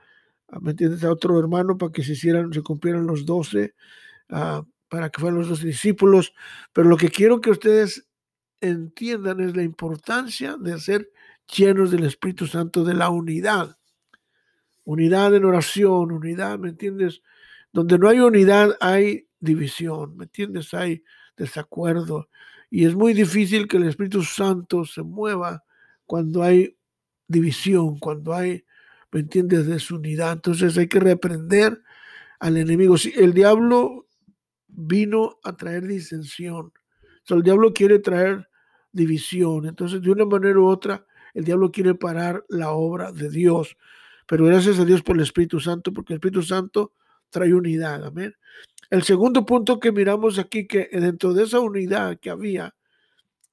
¿me 0.61 0.73
entiendes?, 0.73 1.05
a 1.05 1.13
otro 1.13 1.39
hermano 1.39 1.79
para 1.79 1.93
que 1.93 2.03
se 2.03 2.13
hicieran, 2.13 2.53
se 2.53 2.63
cumplieran 2.63 3.07
los 3.07 3.27
doce 3.27 3.75
para 4.29 5.11
que 5.11 5.21
fueran 5.21 5.39
los 5.39 5.49
dos 5.49 5.63
discípulos, 5.63 6.35
pero 6.73 6.89
lo 6.89 6.97
que 6.97 7.11
quiero 7.11 7.41
que 7.41 7.51
ustedes 7.51 8.07
entiendan 8.61 9.41
es 9.41 9.57
la 9.57 9.63
importancia 9.63 10.57
de 10.59 10.79
ser 10.79 11.11
llenos 11.57 11.91
del 11.91 12.05
Espíritu 12.05 12.47
Santo, 12.47 12.85
de 12.85 12.95
la 12.95 13.11
unidad. 13.11 13.77
Unidad 14.85 15.35
en 15.35 15.45
oración, 15.45 16.13
unidad, 16.13 16.59
¿me 16.59 16.71
entiendes? 16.71 17.23
Donde 17.73 17.99
no 17.99 18.09
hay 18.09 18.21
unidad 18.21 18.77
hay 18.81 19.29
división, 19.39 20.17
¿me 20.17 20.25
entiendes? 20.25 20.75
Hay 20.75 21.03
desacuerdo. 21.37 22.29
Y 22.71 22.85
es 22.85 22.95
muy 22.95 23.15
difícil 23.15 23.69
que 23.69 23.77
el 23.77 23.85
Espíritu 23.85 24.23
Santo 24.23 24.85
se 24.85 25.03
mueva 25.03 25.65
cuando 26.07 26.43
hay 26.43 26.77
división, 27.27 27.99
cuando 27.99 28.35
hay, 28.35 28.65
¿me 29.13 29.21
entiendes?, 29.21 29.67
desunidad. 29.67 30.33
Entonces 30.33 30.77
hay 30.77 30.89
que 30.89 31.01
reprender 31.01 31.81
al 32.39 32.57
enemigo. 32.57 32.97
Si 32.97 33.13
el 33.17 33.33
diablo 33.33 34.07
vino 34.67 35.39
a 35.43 35.57
traer 35.57 35.87
disensión. 35.87 36.73
el 37.29 37.43
diablo 37.43 37.73
quiere 37.73 37.99
traer 37.99 38.49
división. 38.93 39.67
Entonces, 39.67 40.03
de 40.03 40.11
una 40.11 40.25
manera 40.25 40.59
u 40.59 40.67
otra, 40.67 41.07
el 41.35 41.45
diablo 41.45 41.71
quiere 41.71 41.95
parar 41.95 42.45
la 42.49 42.71
obra 42.71 43.13
de 43.13 43.31
Dios. 43.31 43.77
Pero 44.27 44.47
gracias 44.47 44.79
a 44.79 44.85
Dios 44.85 45.03
por 45.03 45.17
el 45.17 45.23
Espíritu 45.23 45.61
Santo, 45.61 45.93
porque 45.93 46.13
el 46.13 46.19
Espíritu 46.19 46.43
Santo 46.43 46.93
trae 47.31 47.55
unidad. 47.55 48.05
Amén. 48.05 48.35
El 48.91 49.03
segundo 49.03 49.47
punto 49.47 49.79
que 49.79 49.93
miramos 49.93 50.39
aquí, 50.39 50.67
que 50.67 50.89
dentro 50.93 51.33
de 51.33 51.45
esa 51.45 51.61
unidad 51.61 52.19
que 52.19 52.31
había 52.31 52.75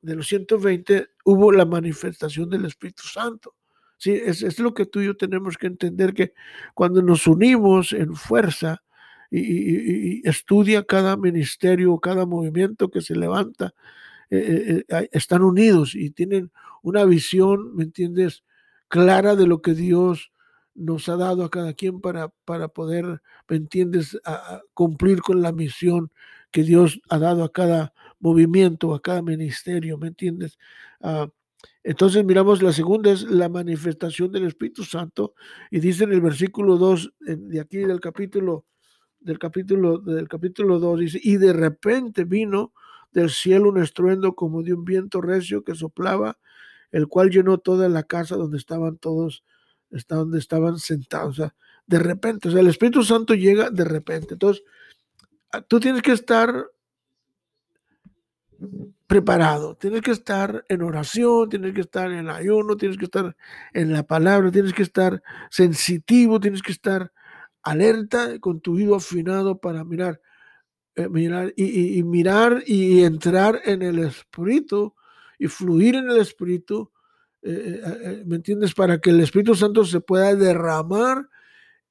de 0.01 0.15
los 0.15 0.27
120, 0.27 1.09
hubo 1.25 1.51
la 1.51 1.65
manifestación 1.65 2.49
del 2.49 2.65
Espíritu 2.65 3.03
Santo. 3.03 3.55
Sí, 3.97 4.11
es, 4.11 4.43
es 4.43 4.59
lo 4.59 4.73
que 4.73 4.85
tú 4.85 5.01
y 5.01 5.07
yo 5.07 5.17
tenemos 5.17 5.57
que 5.57 5.67
entender, 5.67 6.13
que 6.13 6.33
cuando 6.73 7.01
nos 7.01 7.25
unimos 7.25 7.93
en 7.93 8.15
fuerza, 8.15 8.83
y, 9.29 10.27
estudia 10.27 10.83
cada 10.83 11.17
ministerio, 11.17 11.97
cada 11.99 12.25
movimiento 12.25 12.89
que 12.89 13.01
se 13.01 13.15
levanta, 13.15 13.73
eh, 14.29 14.83
eh, 14.89 14.97
eh, 14.97 15.09
están 15.11 15.41
unidos 15.41 15.95
y 15.95 16.11
tienen 16.11 16.51
una 16.81 17.05
visión, 17.05 17.75
¿me 17.75 17.83
entiendes?, 17.83 18.43
clara 18.89 19.35
de 19.35 19.47
lo 19.47 19.61
que 19.61 19.73
Dios 19.73 20.31
nos 20.75 21.09
ha 21.09 21.17
dado 21.17 21.43
a 21.43 21.49
cada 21.49 21.73
quien 21.73 22.01
para, 22.01 22.29
para 22.45 22.67
poder, 22.67 23.21
¿me 23.49 23.57
entiendes?, 23.57 24.17
cumplir 24.73 25.21
con 25.21 25.41
la 25.41 25.51
misión 25.51 26.11
que 26.51 26.63
Dios 26.63 27.01
ha 27.09 27.19
dado 27.19 27.43
a 27.43 27.51
cada 27.51 27.93
movimiento, 28.19 28.93
a 28.93 29.01
cada 29.01 29.21
ministerio, 29.21 29.97
¿me 29.97 30.07
entiendes? 30.07 30.57
Ah, 31.01 31.29
entonces 31.83 32.23
miramos 32.23 32.61
la 32.61 32.73
segunda 32.73 33.11
es 33.11 33.23
la 33.23 33.49
manifestación 33.49 34.31
del 34.31 34.45
Espíritu 34.45 34.83
Santo 34.83 35.33
y 35.71 35.79
dice 35.79 36.03
en 36.03 36.13
el 36.13 36.21
versículo 36.21 36.77
2 36.77 37.13
de 37.19 37.59
aquí 37.59 37.77
del 37.77 37.99
capítulo 37.99 38.65
del 39.19 39.39
capítulo, 39.39 39.97
del 39.99 40.27
capítulo 40.27 40.79
2 40.79 40.99
dice, 40.99 41.19
y 41.21 41.37
de 41.37 41.53
repente 41.53 42.23
vino 42.23 42.73
del 43.17 43.31
cielo 43.31 43.69
un 43.69 43.81
estruendo 43.81 44.35
como 44.35 44.61
de 44.61 44.73
un 44.73 44.85
viento 44.85 45.21
recio 45.21 45.63
que 45.63 45.73
soplaba, 45.73 46.37
el 46.91 47.07
cual 47.07 47.31
llenó 47.31 47.57
toda 47.57 47.89
la 47.89 48.03
casa 48.03 48.35
donde 48.35 48.57
estaban 48.57 48.97
todos, 48.97 49.43
donde 50.07 50.37
estaban 50.37 50.77
sentados. 50.77 51.39
O 51.39 51.41
sea, 51.41 51.55
de 51.87 51.97
repente, 51.97 52.49
o 52.49 52.51
sea, 52.51 52.61
el 52.61 52.67
Espíritu 52.67 53.03
Santo 53.03 53.33
llega 53.33 53.71
de 53.71 53.85
repente. 53.85 54.35
Entonces, 54.35 54.63
ah, 55.51 55.61
tú 55.61 55.79
tienes 55.79 56.03
que 56.03 56.11
estar 56.11 56.67
preparado, 59.07 59.75
tienes 59.75 60.01
que 60.01 60.11
estar 60.11 60.63
en 60.69 60.83
oración, 60.83 61.49
tienes 61.49 61.73
que 61.73 61.81
estar 61.81 62.11
en 62.11 62.29
ayuno, 62.29 62.77
tienes 62.77 62.97
que 62.97 63.05
estar 63.05 63.35
en 63.73 63.93
la 63.93 64.03
palabra, 64.03 64.51
tienes 64.51 64.73
que 64.73 64.83
estar 64.83 65.23
sensitivo, 65.49 66.39
tienes 66.39 66.61
que 66.61 66.71
estar 66.71 67.11
alerta 67.63 68.39
con 68.39 68.61
tu 68.61 68.75
oído 68.75 68.95
afinado 68.95 69.59
para 69.59 69.83
mirar, 69.83 70.21
eh, 70.97 71.09
mirar 71.09 71.53
y, 71.55 72.01
mirar 72.01 72.63
y 72.65 73.03
entrar 73.03 73.61
en 73.65 73.83
el 73.83 73.99
Espíritu 73.99 74.95
y 75.37 75.47
fluir 75.47 75.93
en 75.93 76.09
el 76.09 76.17
Espíritu, 76.17 76.91
eh, 77.43 77.81
eh, 77.83 78.23
¿me 78.25 78.37
entiendes? 78.37 78.73
Para 78.73 78.99
que 78.99 79.11
el 79.11 79.19
Espíritu 79.19 79.53
Santo 79.53 79.85
se 79.85 79.99
pueda 80.01 80.33
derramar 80.33 81.29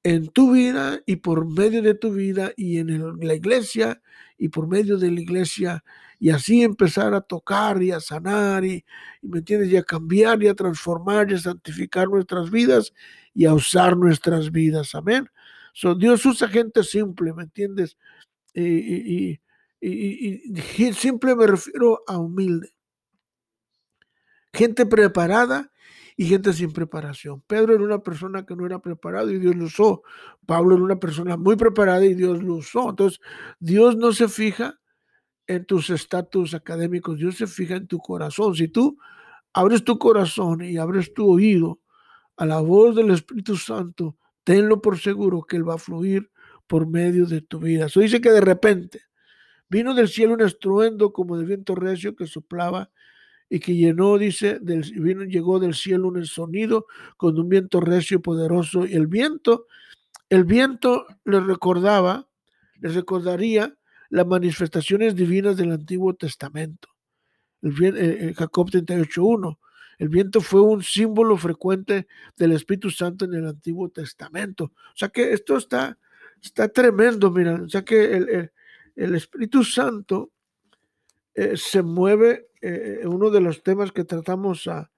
en 0.03 0.27
tu 0.27 0.55
vida 0.55 1.01
y 1.07 1.17
por 1.17 1.47
medio 1.47 1.83
de 1.83 1.95
tu 1.95 2.13
vida 2.13 2.51
y 2.57 2.79
en 2.79 3.21
la 3.21 3.35
iglesia 3.35 4.03
y 4.39 4.49
por 4.49 4.67
medio 4.67 4.99
de 4.99 5.13
la 5.13 5.21
iglesia 5.21 5.85
y 6.19 6.31
así 6.31 6.65
empezar 6.65 7.15
a 7.15 7.21
tocar 7.21 7.81
y 7.85 7.93
a 7.93 8.01
sanar 8.01 8.65
y, 8.65 8.85
y, 9.23 9.29
me 9.29 9.39
entiendes 9.39 9.71
y 9.71 9.77
a 9.77 9.85
cambiar 9.85 10.43
y 10.43 10.49
a 10.49 10.55
transformar 10.55 11.31
y 11.31 11.35
a 11.35 11.39
santificar 11.39 12.09
nuestras 12.09 12.51
vidas 12.51 12.93
y 13.35 13.45
a 13.45 13.55
usar 13.55 13.97
nuestras 13.97 14.51
vidas 14.51 14.97
amén 14.97 15.29
Dios 15.99 16.25
usa 16.25 16.49
gente 16.49 16.83
simple, 16.83 17.33
¿me 17.35 17.43
entiendes? 17.43 17.97
Y, 18.57 19.41
simple 20.95 21.37
me 21.37 21.47
refiero 21.47 22.03
a 22.07 22.19
humilde. 22.19 22.75
Gente 24.53 24.87
preparada 24.87 25.71
y 26.17 26.27
gente 26.27 26.53
sin 26.55 26.73
preparación. 26.73 27.43
Pedro 27.47 27.75
era 27.75 27.85
una 27.85 28.03
persona 28.03 28.47
que 28.47 28.57
no 28.57 28.65
era 28.65 28.79
preparado 28.81 29.31
y 29.31 29.39
Dios 29.39 29.55
lo 29.55 29.67
usó. 29.67 30.03
Pablo 30.47 30.75
era 30.75 30.85
una 30.85 30.99
persona 30.99 31.37
muy 31.37 31.57
preparada 31.57 32.05
y 32.07 32.15
Dios 32.15 32.43
lo 32.43 32.55
usó. 32.55 32.91
Entonces, 32.91 33.21
Dios 33.61 33.97
no 33.97 34.13
se 34.13 34.29
fija 34.29 34.81
en 35.47 35.67
tus 35.67 35.91
estatus 35.91 36.55
académicos, 36.55 37.19
Dios 37.19 37.37
se 37.37 37.47
fija 37.47 37.77
en 37.77 37.87
tu 37.87 37.99
corazón. 37.99 38.55
Si 38.57 38.69
tú 38.69 38.99
abres 39.53 39.85
tu 39.85 39.99
corazón 39.99 40.63
y 40.63 40.79
abres 40.79 41.13
tu 41.13 41.31
oído 41.31 41.81
a 42.37 42.47
la 42.47 42.61
voz 42.61 42.97
del 42.97 43.11
Espíritu 43.11 43.57
Santo, 43.57 44.17
tenlo 44.43 44.81
por 44.81 44.99
seguro 44.99 45.43
que 45.43 45.57
Él 45.57 45.69
va 45.69 45.75
a 45.75 45.79
fluir 45.79 46.31
por 46.67 46.87
medio 46.87 47.27
de 47.27 47.41
tu 47.41 47.59
vida. 47.59 47.87
Eso 47.87 48.01
dice 48.01 48.21
que 48.21 48.31
de 48.31 48.41
repente 48.41 49.03
vino 49.69 49.95
del 49.95 50.09
cielo 50.09 50.35
un 50.35 50.43
estruendo 50.43 51.13
como 51.13 51.39
de 51.39 51.45
viento 51.45 51.75
recio 51.75 52.15
que 52.15 52.27
soplaba, 52.27 52.91
y 53.49 53.61
que 53.61 53.75
llenó, 53.75 54.19
dice, 54.19 54.59
del, 54.61 54.83
vino, 55.01 55.25
llegó 55.25 55.61
del 55.61 55.75
cielo 55.75 56.09
un 56.09 56.25
sonido 56.27 56.87
con 57.17 57.39
un 57.39 57.49
viento 57.49 57.81
recio 57.81 58.17
y 58.19 58.21
poderoso. 58.21 58.87
Y 58.87 58.95
el 58.95 59.07
viento, 59.07 59.67
el 60.29 60.45
viento 60.45 61.07
le 61.25 61.41
recordaba, 61.41 62.29
les 62.81 62.95
recordaría 62.95 63.77
las 64.09 64.27
manifestaciones 64.27 65.15
divinas 65.15 65.57
del 65.57 65.73
Antiguo 65.73 66.15
Testamento. 66.15 66.89
El, 67.63 67.73
eh, 67.83 67.93
eh, 67.97 68.35
Jacob 68.37 68.69
38.1. 68.71 69.59
El 69.99 70.09
viento 70.09 70.41
fue 70.41 70.61
un 70.61 70.83
símbolo 70.83 71.37
frecuente 71.37 72.07
del 72.37 72.53
Espíritu 72.53 72.91
Santo 72.91 73.25
en 73.25 73.35
el 73.35 73.47
Antiguo 73.47 73.89
Testamento. 73.89 74.65
O 74.65 74.97
sea 74.97 75.09
que 75.09 75.33
esto 75.33 75.57
está, 75.57 75.99
está 76.43 76.69
tremendo, 76.69 77.31
mira. 77.31 77.55
O 77.55 77.69
sea 77.69 77.85
que 77.85 78.05
el, 78.17 78.51
el 78.97 79.15
Espíritu 79.15 79.63
Santo 79.63 80.33
eh, 81.35 81.53
se 81.57 81.83
mueve, 81.83 82.49
eh, 82.63 83.01
uno 83.05 83.29
de 83.29 83.43
los 83.43 83.63
temas 83.63 83.93
que 83.93 84.05
tratamos 84.05 84.67
a, 84.69 84.91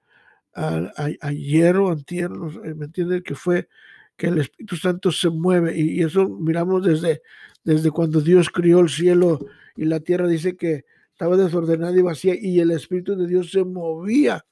ayer 1.21 1.77
o 1.77 1.91
antier, 1.91 2.29
¿me? 2.31 3.21
Que 3.23 3.35
fue 3.35 3.69
que 4.17 4.27
el 4.27 4.39
Espíritu 4.39 4.75
Santo 4.75 5.11
se 5.11 5.29
mueve 5.29 5.77
y, 5.77 6.01
eso 6.01 6.27
miramos 6.27 6.83
desde, 6.83 7.21
desde 7.63 7.91
cuando 7.91 8.19
Dios 8.19 8.49
crió 8.49 8.79
el 8.79 8.89
cielo 8.89 9.39
y 9.75 9.85
la 9.85 9.99
tierra, 9.99 10.27
dice 10.27 10.57
que 10.57 10.85
estaba 11.11 11.37
desordenada 11.37 11.97
y 11.97 12.01
vacía 12.01 12.35
y 12.39 12.59
el 12.59 12.71
Espíritu 12.71 13.15
de 13.15 13.27
Dios 13.27 13.51
se 13.51 13.63
movía 13.63 14.45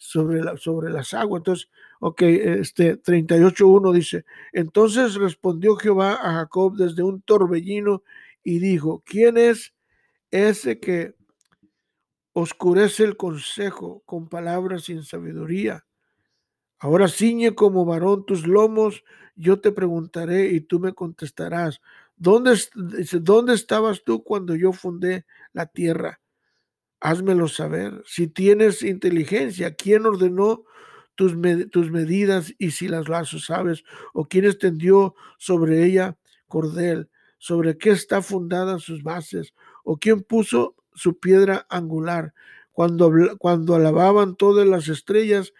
sobre, 0.00 0.42
la, 0.42 0.56
sobre 0.56 0.90
las 0.90 1.12
aguas. 1.12 1.40
Entonces, 1.40 1.68
ok, 2.00 2.22
este 2.22 2.96
38.1 3.00 3.92
dice, 3.92 4.24
entonces 4.52 5.14
respondió 5.14 5.76
Jehová 5.76 6.14
a 6.14 6.32
Jacob 6.36 6.74
desde 6.76 7.02
un 7.02 7.20
torbellino 7.20 8.02
y 8.42 8.58
dijo, 8.60 9.02
¿quién 9.04 9.36
es 9.36 9.74
ese 10.30 10.80
que 10.80 11.14
oscurece 12.32 13.04
el 13.04 13.16
consejo 13.18 14.02
con 14.06 14.28
palabras 14.28 14.84
sin 14.84 15.02
sabiduría? 15.04 15.84
Ahora 16.78 17.06
ciñe 17.08 17.54
como 17.54 17.84
varón 17.84 18.24
tus 18.24 18.46
lomos, 18.46 19.04
yo 19.36 19.60
te 19.60 19.70
preguntaré 19.70 20.48
y 20.48 20.62
tú 20.62 20.80
me 20.80 20.94
contestarás. 20.94 21.82
¿Dónde, 22.16 22.58
¿Dónde 23.20 23.52
estabas 23.52 24.02
tú 24.02 24.24
cuando 24.24 24.56
yo 24.56 24.72
fundé 24.72 25.26
la 25.52 25.66
tierra? 25.66 26.19
Házmelo 27.00 27.48
saber. 27.48 28.02
Si 28.06 28.28
tienes 28.28 28.82
inteligencia, 28.82 29.74
¿quién 29.74 30.06
ordenó 30.06 30.64
tus, 31.14 31.34
tus 31.70 31.90
medidas 31.90 32.54
y 32.58 32.72
si 32.72 32.88
las 32.88 33.08
lazos 33.08 33.46
sabes? 33.46 33.84
¿O 34.12 34.26
quién 34.26 34.44
extendió 34.44 35.14
sobre 35.38 35.84
ella 35.84 36.16
cordel? 36.46 37.08
sobre 37.40 37.78
qué 37.78 37.90
está 37.90 38.20
fundada 38.22 38.78
sus 38.78 39.02
bases 39.02 39.54
o 39.82 39.96
quién 39.96 40.22
puso 40.22 40.76
su 40.94 41.18
piedra 41.18 41.66
angular. 41.70 42.34
Cuando, 42.70 43.10
cuando 43.38 43.74
alababan 43.74 44.36
todas 44.36 44.66
las 44.66 44.88
estrellas 44.88 45.52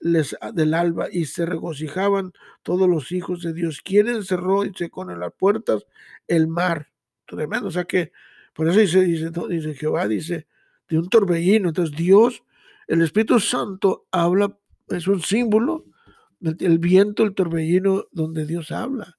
les, 0.00 0.36
del 0.54 0.74
alba 0.74 1.08
y 1.12 1.26
se 1.26 1.46
regocijaban 1.46 2.32
todos 2.62 2.88
los 2.88 3.12
hijos 3.12 3.42
de 3.42 3.52
Dios. 3.52 3.80
¿Quién 3.84 4.08
encerró 4.08 4.64
y 4.64 4.72
se 4.74 4.90
con 4.90 5.16
las 5.18 5.32
puertas 5.34 5.86
el 6.26 6.48
mar? 6.48 6.88
Tremendo. 7.26 7.68
O 7.68 7.70
sea 7.70 7.84
que, 7.84 8.10
por 8.54 8.68
eso 8.68 8.80
dice, 8.80 9.02
dice, 9.02 9.30
dice 9.48 9.74
Jehová, 9.74 10.08
dice, 10.08 10.46
de 10.88 10.98
un 10.98 11.08
torbellino. 11.08 11.68
Entonces 11.68 11.96
Dios, 11.96 12.42
el 12.86 13.02
Espíritu 13.02 13.40
Santo 13.40 14.06
habla, 14.10 14.58
es 14.88 15.06
un 15.06 15.20
símbolo 15.20 15.84
del 16.40 16.78
viento, 16.78 17.24
el 17.24 17.34
torbellino 17.34 18.04
donde 18.12 18.46
Dios 18.46 18.70
habla 18.70 19.18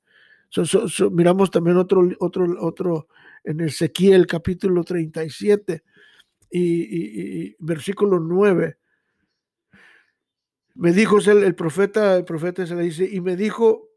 miramos 1.12 1.52
también 1.52 1.78
otro, 1.78 2.08
otro, 2.20 2.46
otro 2.60 3.08
en 3.44 3.62
Ezequiel 3.62 4.25
capítulo 4.25 4.84
37 4.84 5.84
y, 6.50 6.62
y, 6.62 7.55
versículo 7.60 8.20
9. 8.20 8.77
Me 10.75 10.94
dijo 10.94 11.20
el, 11.20 11.44
el, 11.44 11.55
profeta, 11.55 12.18
el 12.18 12.25
profeta 12.25 12.66
se 12.66 12.75
le 12.75 12.84
dice, 12.84 13.08
y 13.12 13.22
me 13.22 13.36
dijo, 13.36 13.90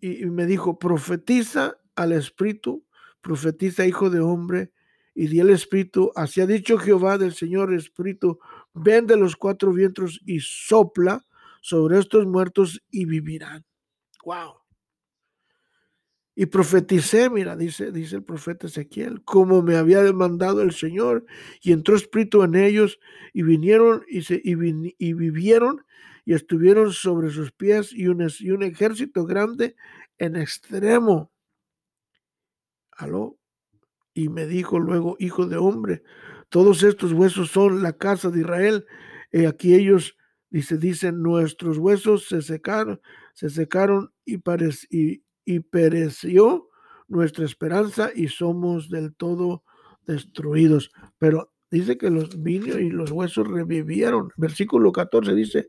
y, 0.00 0.26
me 0.26 0.46
dijo, 0.46 0.78
profetiza 0.78 1.78
al 1.94 2.12
espíritu, 2.12 2.84
profetiza 3.20 3.86
hijo 3.86 4.10
de 4.10 4.20
hombre, 4.20 4.72
y 5.18 5.28
di 5.28 5.40
el 5.40 5.48
espíritu, 5.48 6.12
así 6.14 6.42
ha 6.42 6.46
dicho 6.46 6.76
Jehová 6.76 7.16
del 7.16 7.32
Señor 7.32 7.72
espíritu, 7.72 8.38
ven 8.74 9.06
de 9.06 9.16
los 9.16 9.34
cuatro 9.34 9.72
vientos 9.72 10.20
y 10.26 10.40
sopla 10.40 11.24
sobre 11.62 11.98
estos 11.98 12.26
muertos 12.26 12.82
y 12.90 13.06
vivirán. 13.06 13.64
Wow. 14.26 14.60
Y 16.34 16.44
profeticé, 16.44 17.30
mira, 17.30 17.56
dice, 17.56 17.92
dice 17.92 18.16
el 18.16 18.24
profeta 18.24 18.66
Ezequiel, 18.66 19.24
como 19.24 19.62
me 19.62 19.76
había 19.76 20.02
demandado 20.02 20.60
el 20.60 20.72
Señor, 20.72 21.24
y 21.62 21.72
entró 21.72 21.96
espíritu 21.96 22.42
en 22.42 22.54
ellos, 22.54 23.00
y 23.32 23.42
vinieron 23.42 24.04
y, 24.06 24.20
se, 24.20 24.38
y, 24.44 24.54
vivieron, 24.54 25.82
y 26.26 26.34
estuvieron 26.34 26.92
sobre 26.92 27.30
sus 27.30 27.52
pies, 27.52 27.90
y 27.90 28.08
un, 28.08 28.28
y 28.38 28.50
un 28.50 28.62
ejército 28.62 29.24
grande 29.24 29.76
en 30.18 30.36
extremo. 30.36 31.32
Aló. 32.90 33.38
Y 34.16 34.30
me 34.30 34.46
dijo 34.46 34.78
luego, 34.78 35.14
hijo 35.18 35.44
de 35.46 35.58
hombre, 35.58 36.02
todos 36.48 36.82
estos 36.82 37.12
huesos 37.12 37.50
son 37.50 37.82
la 37.82 37.92
casa 37.92 38.30
de 38.30 38.40
Israel. 38.40 38.86
Y 39.30 39.44
aquí 39.44 39.74
ellos, 39.74 40.16
dice, 40.48 40.78
dicen, 40.78 41.20
nuestros 41.20 41.76
huesos 41.76 42.26
se 42.26 42.40
secaron, 42.40 42.98
se 43.34 43.50
secaron 43.50 44.10
y, 44.24 44.40
y, 45.44 45.60
pereció 45.60 46.70
nuestra 47.08 47.44
esperanza 47.44 48.08
y 48.14 48.28
somos 48.28 48.88
del 48.88 49.14
todo 49.14 49.64
destruidos. 50.06 50.90
Pero 51.18 51.52
dice 51.70 51.98
que 51.98 52.08
los 52.08 52.42
vinios 52.42 52.80
y 52.80 52.88
los 52.88 53.10
huesos 53.10 53.46
revivieron. 53.46 54.30
Versículo 54.38 54.92
14 54.92 55.34
dice, 55.34 55.68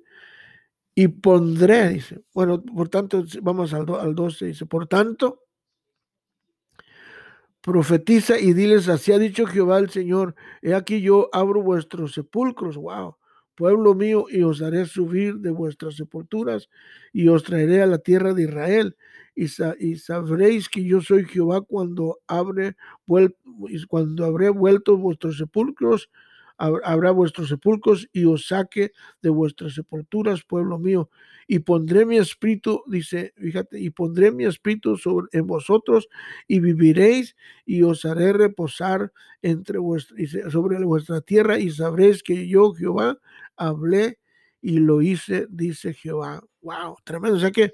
y 0.95 1.10
pondré, 1.10 1.89
dice, 1.89 2.21
bueno, 2.33 2.63
por 2.63 2.88
tanto, 2.88 3.25
vamos 3.41 3.73
al, 3.73 3.93
al 3.99 4.15
12, 4.15 4.45
dice, 4.45 4.65
por 4.65 4.88
tanto, 4.88 5.46
profetiza 7.67 8.39
y 8.39 8.53
diles, 8.53 8.88
así 8.88 9.12
ha 9.12 9.19
dicho 9.19 9.45
Jehová 9.45 9.80
el 9.80 9.89
Señor, 9.89 10.36
he 10.62 10.73
aquí 10.73 11.01
yo 11.01 11.27
abro 11.34 11.62
vuestros 11.62 12.13
sepulcros, 12.13 12.77
wow, 12.77 13.17
pueblo 13.56 13.93
mío, 13.93 14.27
y 14.30 14.41
os 14.41 14.62
haré 14.62 14.86
subir 14.86 15.39
de 15.39 15.51
vuestras 15.51 15.97
sepulturas 15.97 16.69
y 17.12 17.27
os 17.27 17.43
traeré 17.43 17.82
a 17.82 17.86
la 17.86 17.97
tierra 17.97 18.34
de 18.34 18.43
Israel 18.43 18.95
y, 19.36 19.49
sabréis 19.97 20.69
que 20.69 20.86
yo 20.86 21.01
soy 21.01 21.25
Jehová 21.25 21.60
cuando, 21.60 22.19
abre, 22.25 22.77
cuando 23.89 24.23
habré 24.23 24.47
vuelto 24.47 24.95
vuestros 24.95 25.38
sepulcros, 25.38 26.10
habrá 26.58 27.12
vuestros 27.12 27.50
sepulcros 27.50 28.10
y 28.12 28.26
os 28.26 28.48
saque 28.48 28.91
de 29.22 29.30
vuestras 29.30 29.74
sepulturas, 29.74 30.43
pueblo 30.43 30.80
mío, 30.80 31.10
y 31.48 31.60
pondré 31.60 32.06
mi 32.06 32.17
espíritu, 32.17 32.84
dice, 32.88 33.34
fíjate, 33.38 33.80
y 33.80 33.89
pondré 33.89 34.32
mi 34.32 34.46
espíritu 34.46 34.98
sobre, 34.98 35.28
en 35.32 35.48
vosotros 35.48 36.10
y 36.48 36.60
viviréis 36.60 37.36
y 37.65 37.84
os 37.84 38.04
haré 38.06 38.34
reposar 38.34 39.13
entre 39.41 39.78
vuestra, 39.78 40.17
sobre 40.50 40.84
vuestra 40.84 41.22
tierra 41.22 41.60
y 41.60 41.70
sabréis 41.70 42.24
que 42.24 42.48
yo, 42.48 42.74
Jehová, 42.74 43.17
hablé 43.56 44.20
y 44.62 44.80
lo 44.80 45.02
hice, 45.02 45.48
dice 45.50 45.93
Jehová. 45.93 46.41
Wow, 46.62 46.98
tremendo. 47.04 47.38
O 47.38 47.39
sea 47.39 47.52
que 47.52 47.63
eh, 47.63 47.74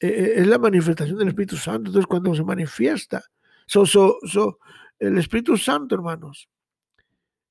eh, 0.00 0.32
es 0.36 0.46
la 0.46 0.58
manifestación 0.58 1.18
del 1.18 1.28
Espíritu 1.28 1.56
Santo. 1.56 1.90
Entonces, 1.90 2.06
cuando 2.06 2.34
se 2.34 2.44
manifiesta, 2.44 3.22
so, 3.66 3.84
so, 3.86 4.58
el 4.98 5.18
Espíritu 5.18 5.56
Santo, 5.56 5.94
hermanos, 5.94 6.48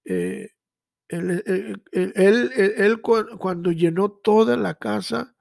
eh, 0.05 0.49
él, 1.09 3.01
cuando 3.01 3.71
llenó 3.71 4.09
toda 4.11 4.55
la 4.57 4.75
casa 4.75 5.35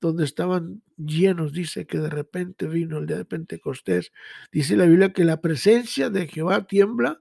donde 0.00 0.24
estaban 0.24 0.82
llenos, 0.96 1.52
dice 1.52 1.86
que 1.86 1.98
de 1.98 2.08
repente 2.08 2.66
vino 2.66 2.98
el 2.98 3.06
día 3.06 3.18
de 3.18 3.26
Pentecostés, 3.26 4.12
dice 4.50 4.76
la 4.76 4.86
Biblia 4.86 5.12
que 5.12 5.24
la 5.24 5.40
presencia 5.40 6.08
de 6.08 6.26
Jehová 6.26 6.66
tiembla 6.66 7.20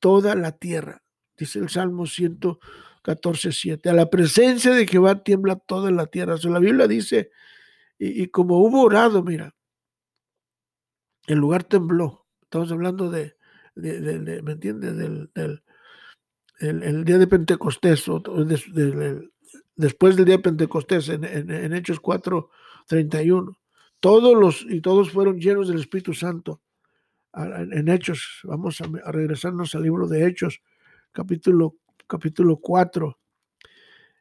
toda 0.00 0.34
la 0.34 0.52
tierra, 0.52 1.02
dice 1.36 1.60
el 1.60 1.68
Salmo 1.68 2.06
114, 2.06 3.52
7, 3.52 3.88
a 3.90 3.92
la 3.92 4.10
presencia 4.10 4.74
de 4.74 4.86
Jehová 4.86 5.22
tiembla 5.22 5.56
toda 5.56 5.92
la 5.92 6.06
tierra. 6.06 6.36
So, 6.36 6.50
la 6.50 6.58
Biblia 6.58 6.88
dice 6.88 7.30
y, 7.98 8.26
como 8.28 8.58
hubo 8.58 8.82
orado, 8.82 9.22
mira, 9.22 9.54
el 11.26 11.38
lugar 11.38 11.64
tembló. 11.64 12.26
Estamos 12.42 12.70
hablando 12.72 13.10
de, 13.10 13.36
¿me 13.76 14.52
entiendes? 14.52 14.96
Del, 14.96 15.63
el, 16.60 17.04
día 17.04 17.18
de 17.18 17.26
Pentecostés, 17.26 18.04
después 19.76 20.16
del 20.16 20.24
día 20.24 20.36
de 20.36 20.42
Pentecostés, 20.42 21.08
en, 21.08 21.24
en, 21.24 21.72
Hechos 21.72 22.00
4, 22.00 22.50
31. 22.86 23.58
Todos 24.00 24.36
los, 24.36 24.66
y 24.68 24.80
todos 24.80 25.10
fueron 25.10 25.38
llenos 25.38 25.68
del 25.68 25.80
Espíritu 25.80 26.14
Santo. 26.14 26.60
En 27.34 27.88
Hechos, 27.88 28.40
vamos 28.44 28.80
a, 28.80 29.10
regresarnos 29.10 29.74
al 29.74 29.82
libro 29.82 30.06
de 30.06 30.26
Hechos, 30.26 30.60
capítulo, 31.12 31.76
capítulo 32.06 32.58
4 32.58 33.18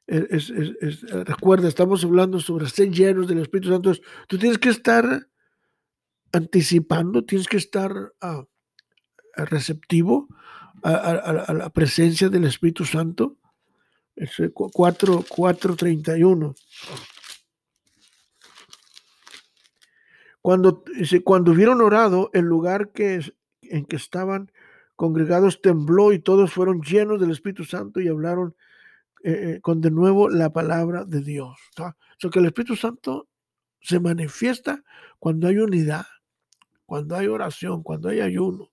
recuerda, 0.06 1.68
estamos 1.68 2.04
hablando 2.04 2.40
sobre 2.40 2.68
ser 2.68 2.90
llenos 2.90 3.28
del 3.28 3.40
Espíritu 3.40 3.70
Santo. 3.70 3.94
Tú 4.28 4.38
tienes 4.38 4.58
que 4.58 4.70
estar 4.70 5.28
anticipando, 6.32 7.24
tienes 7.24 7.48
que 7.48 7.58
estar 7.58 8.14
ah, 8.22 8.44
receptivo 9.36 10.28
a, 10.82 11.54
la 11.54 11.70
presencia 11.70 12.30
del 12.30 12.46
Espíritu 12.46 12.86
Santo. 12.86 13.38
Es 14.16 14.32
4, 14.54 15.24
4.31. 15.24 16.56
Cuando, 20.42 20.84
cuando 21.24 21.52
hubieron 21.52 21.82
orado, 21.82 22.30
el 22.34 22.46
lugar 22.46 22.92
que, 22.92 23.22
en 23.62 23.86
que 23.86 23.96
estaban 23.96 24.52
congregados 24.96 25.62
tembló 25.62 26.12
y 26.12 26.20
todos 26.20 26.52
fueron 26.52 26.82
llenos 26.82 27.20
del 27.20 27.32
Espíritu 27.32 27.64
Santo 27.64 28.02
y 28.02 28.10
hablaron 28.10 28.56
eh, 29.24 29.32
eh, 29.56 29.62
con 29.62 29.80
de 29.80 29.90
nuevo 29.90 30.28
la 30.28 30.52
palabra 30.52 31.06
de 31.06 31.22
Dios. 31.22 31.58
O 31.78 32.30
que 32.30 32.40
el 32.40 32.46
Espíritu 32.46 32.76
Santo 32.76 33.30
se 33.80 34.02
manifiesta 34.02 34.84
cuando 35.18 35.48
hay 35.48 35.58
unidad, 35.60 36.06
cuando 36.86 37.16
hay 37.16 37.28
oración, 37.28 37.84
cuando 37.84 38.10
hay 38.10 38.20
ayuno. 38.20 38.73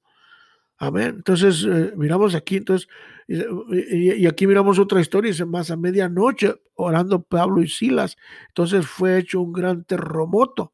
Amén. 0.83 1.16
Entonces, 1.16 1.62
eh, 1.69 1.93
miramos 1.95 2.35
aquí, 2.35 2.57
entonces, 2.57 2.88
y, 3.29 4.27
aquí 4.27 4.47
miramos 4.47 4.79
otra 4.79 4.99
historia, 5.03 5.31
dice, 5.31 5.45
más 5.45 5.71
a 5.71 5.77
medianoche, 5.77 6.55
orando 6.75 7.23
Pablo 7.23 7.62
y 7.62 7.69
Silas, 7.69 8.16
entonces 8.49 8.87
fue 8.87 9.19
hecho 9.19 9.43
un 9.43 9.53
gran 9.53 9.85
terremoto 9.85 10.73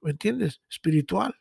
¿me 0.00 0.12
entiendes? 0.12 0.60
Espiritual. 0.70 1.34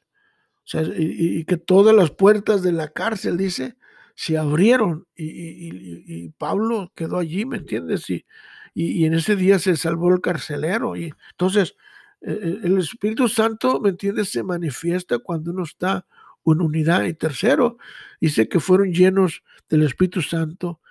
O 0.58 0.68
sea, 0.68 0.84
y, 0.84 1.46
que 1.46 1.58
todas 1.58 1.96
las 1.96 2.10
puertas 2.10 2.64
de 2.64 2.72
la 2.72 2.90
cárcel, 2.90 3.38
dice, 3.38 3.78
se 4.16 4.38
abrieron 4.38 5.08
y, 5.16 6.30
Pablo 6.40 6.92
quedó 6.96 7.20
allí, 7.20 7.46
¿me 7.46 7.58
entiendes? 7.58 8.10
Y, 8.10 8.26
y, 8.74 9.06
en 9.06 9.14
ese 9.14 9.36
día 9.36 9.60
se 9.60 9.76
salvó 9.78 10.12
el 10.12 10.22
carcelero. 10.22 10.96
Y 10.96 11.14
entonces, 11.32 11.76
e, 12.22 12.32
e, 12.32 12.60
el 12.64 12.80
Espíritu 12.80 13.28
Santo, 13.28 13.80
¿me 13.80 13.90
entiendes? 13.90 14.32
Se 14.32 14.42
manifiesta 14.42 15.20
cuando 15.20 15.52
uno 15.52 15.64
está 15.64 16.08
en 16.46 16.62
unidad. 16.62 17.04
Y 17.06 17.14
tercero, 17.14 17.78
dice 18.20 18.48
que 18.48 18.60
fueron 18.60 18.94
llenos 18.94 19.44
del 19.70 19.84
Espíritu 19.84 20.22
Santo 20.22 20.82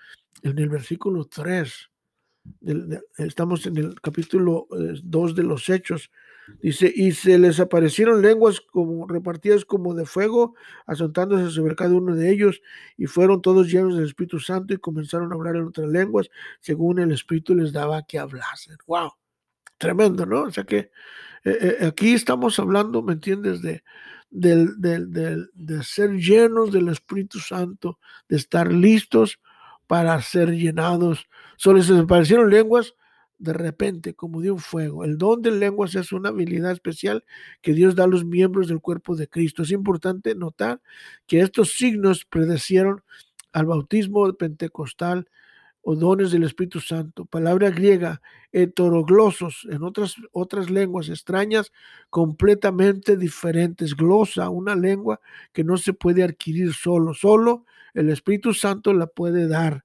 en 0.42 0.58
el 0.58 0.68
versículo 0.68 1.24
3. 1.26 1.90
estamos 3.18 3.66
en 3.66 3.76
el 3.76 4.00
capítulo 4.00 4.66
2 4.70 5.30
eh, 5.30 5.34
de 5.34 5.42
los 5.42 5.68
Hechos. 5.68 6.10
Dice, 6.62 6.92
y 6.92 7.12
se 7.12 7.38
les 7.38 7.60
aparecieron 7.60 8.22
lenguas 8.22 8.60
como 8.60 9.06
repartidas 9.06 9.64
como 9.64 9.94
de 9.94 10.04
fuego, 10.04 10.56
asentándose 10.84 11.50
sobre 11.54 11.76
cada 11.76 11.94
uno 11.94 12.16
de 12.16 12.28
ellos, 12.28 12.60
y 12.96 13.06
fueron 13.06 13.40
todos 13.40 13.70
llenos 13.70 13.94
del 13.94 14.06
Espíritu 14.06 14.40
Santo 14.40 14.74
y 14.74 14.78
comenzaron 14.78 15.30
a 15.30 15.36
hablar 15.36 15.54
en 15.54 15.68
otras 15.68 15.88
lenguas, 15.88 16.28
según 16.58 16.98
el 16.98 17.12
Espíritu 17.12 17.54
les 17.54 17.72
daba 17.72 18.02
que 18.02 18.18
hablasen. 18.18 18.76
¡Wow! 18.88 19.12
Tremendo, 19.78 20.26
¿no? 20.26 20.42
O 20.42 20.50
sea 20.50 20.64
que 20.64 20.90
eh, 21.44 21.76
eh, 21.80 21.86
aquí 21.86 22.14
estamos 22.14 22.58
hablando, 22.58 23.02
¿me 23.02 23.12
entiendes? 23.12 23.62
De, 23.62 23.82
de 24.30 25.82
ser 25.82 26.12
llenos 26.16 26.72
del 26.72 26.88
Espíritu 26.88 27.38
Santo, 27.38 27.98
de 28.28 28.36
estar 28.36 28.72
listos 28.72 29.40
para 29.86 30.20
ser 30.22 30.50
llenados. 30.50 31.26
Solo 31.56 31.82
se 31.82 31.98
aparecieron 31.98 32.48
lenguas 32.48 32.94
de 33.40 33.54
repente, 33.54 34.14
como 34.14 34.42
de 34.42 34.50
un 34.50 34.58
fuego. 34.58 35.02
El 35.02 35.16
don 35.16 35.40
de 35.40 35.50
lenguas 35.50 35.94
es 35.94 36.12
una 36.12 36.28
habilidad 36.28 36.72
especial 36.72 37.24
que 37.62 37.72
Dios 37.72 37.96
da 37.96 38.04
a 38.04 38.06
los 38.06 38.24
miembros 38.24 38.68
del 38.68 38.80
cuerpo 38.80 39.16
de 39.16 39.28
Cristo. 39.28 39.62
Es 39.62 39.70
importante 39.70 40.34
notar 40.34 40.80
que 41.26 41.40
estos 41.40 41.72
signos 41.72 42.26
predecieron 42.26 43.02
al 43.52 43.66
bautismo 43.66 44.30
pentecostal 44.34 45.26
o 45.82 45.96
dones 45.96 46.30
del 46.30 46.44
Espíritu 46.44 46.80
Santo. 46.80 47.24
Palabra 47.24 47.70
griega, 47.70 48.20
heteroglosos, 48.52 49.66
en 49.70 49.82
otras, 49.82 50.16
otras 50.32 50.70
lenguas 50.70 51.08
extrañas, 51.08 51.72
completamente 52.10 53.16
diferentes. 53.16 53.94
Glosa, 53.94 54.50
una 54.50 54.76
lengua 54.76 55.20
que 55.52 55.64
no 55.64 55.76
se 55.76 55.92
puede 55.92 56.22
adquirir 56.22 56.74
solo. 56.74 57.14
Solo 57.14 57.64
el 57.94 58.10
Espíritu 58.10 58.52
Santo 58.54 58.92
la 58.92 59.06
puede 59.06 59.48
dar. 59.48 59.84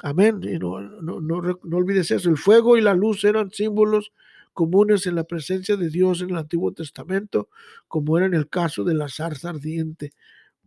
Amén. 0.00 0.40
Y 0.42 0.58
no, 0.58 0.80
no, 0.80 1.20
no, 1.20 1.76
olvides 1.76 2.10
eso. 2.10 2.28
El 2.28 2.36
fuego 2.36 2.76
y 2.76 2.80
la 2.80 2.94
luz 2.94 3.24
eran 3.24 3.50
símbolos 3.50 4.12
comunes 4.52 5.06
en 5.06 5.14
la 5.14 5.24
presencia 5.24 5.76
de 5.76 5.88
Dios 5.88 6.20
en 6.20 6.30
el 6.30 6.36
Antiguo 6.36 6.72
Testamento, 6.72 7.48
como 7.88 8.18
era 8.18 8.26
en 8.26 8.34
el 8.34 8.48
caso 8.48 8.84
de 8.84 8.94
la 8.94 9.08
zarza 9.08 9.50
ardiente 9.50 10.12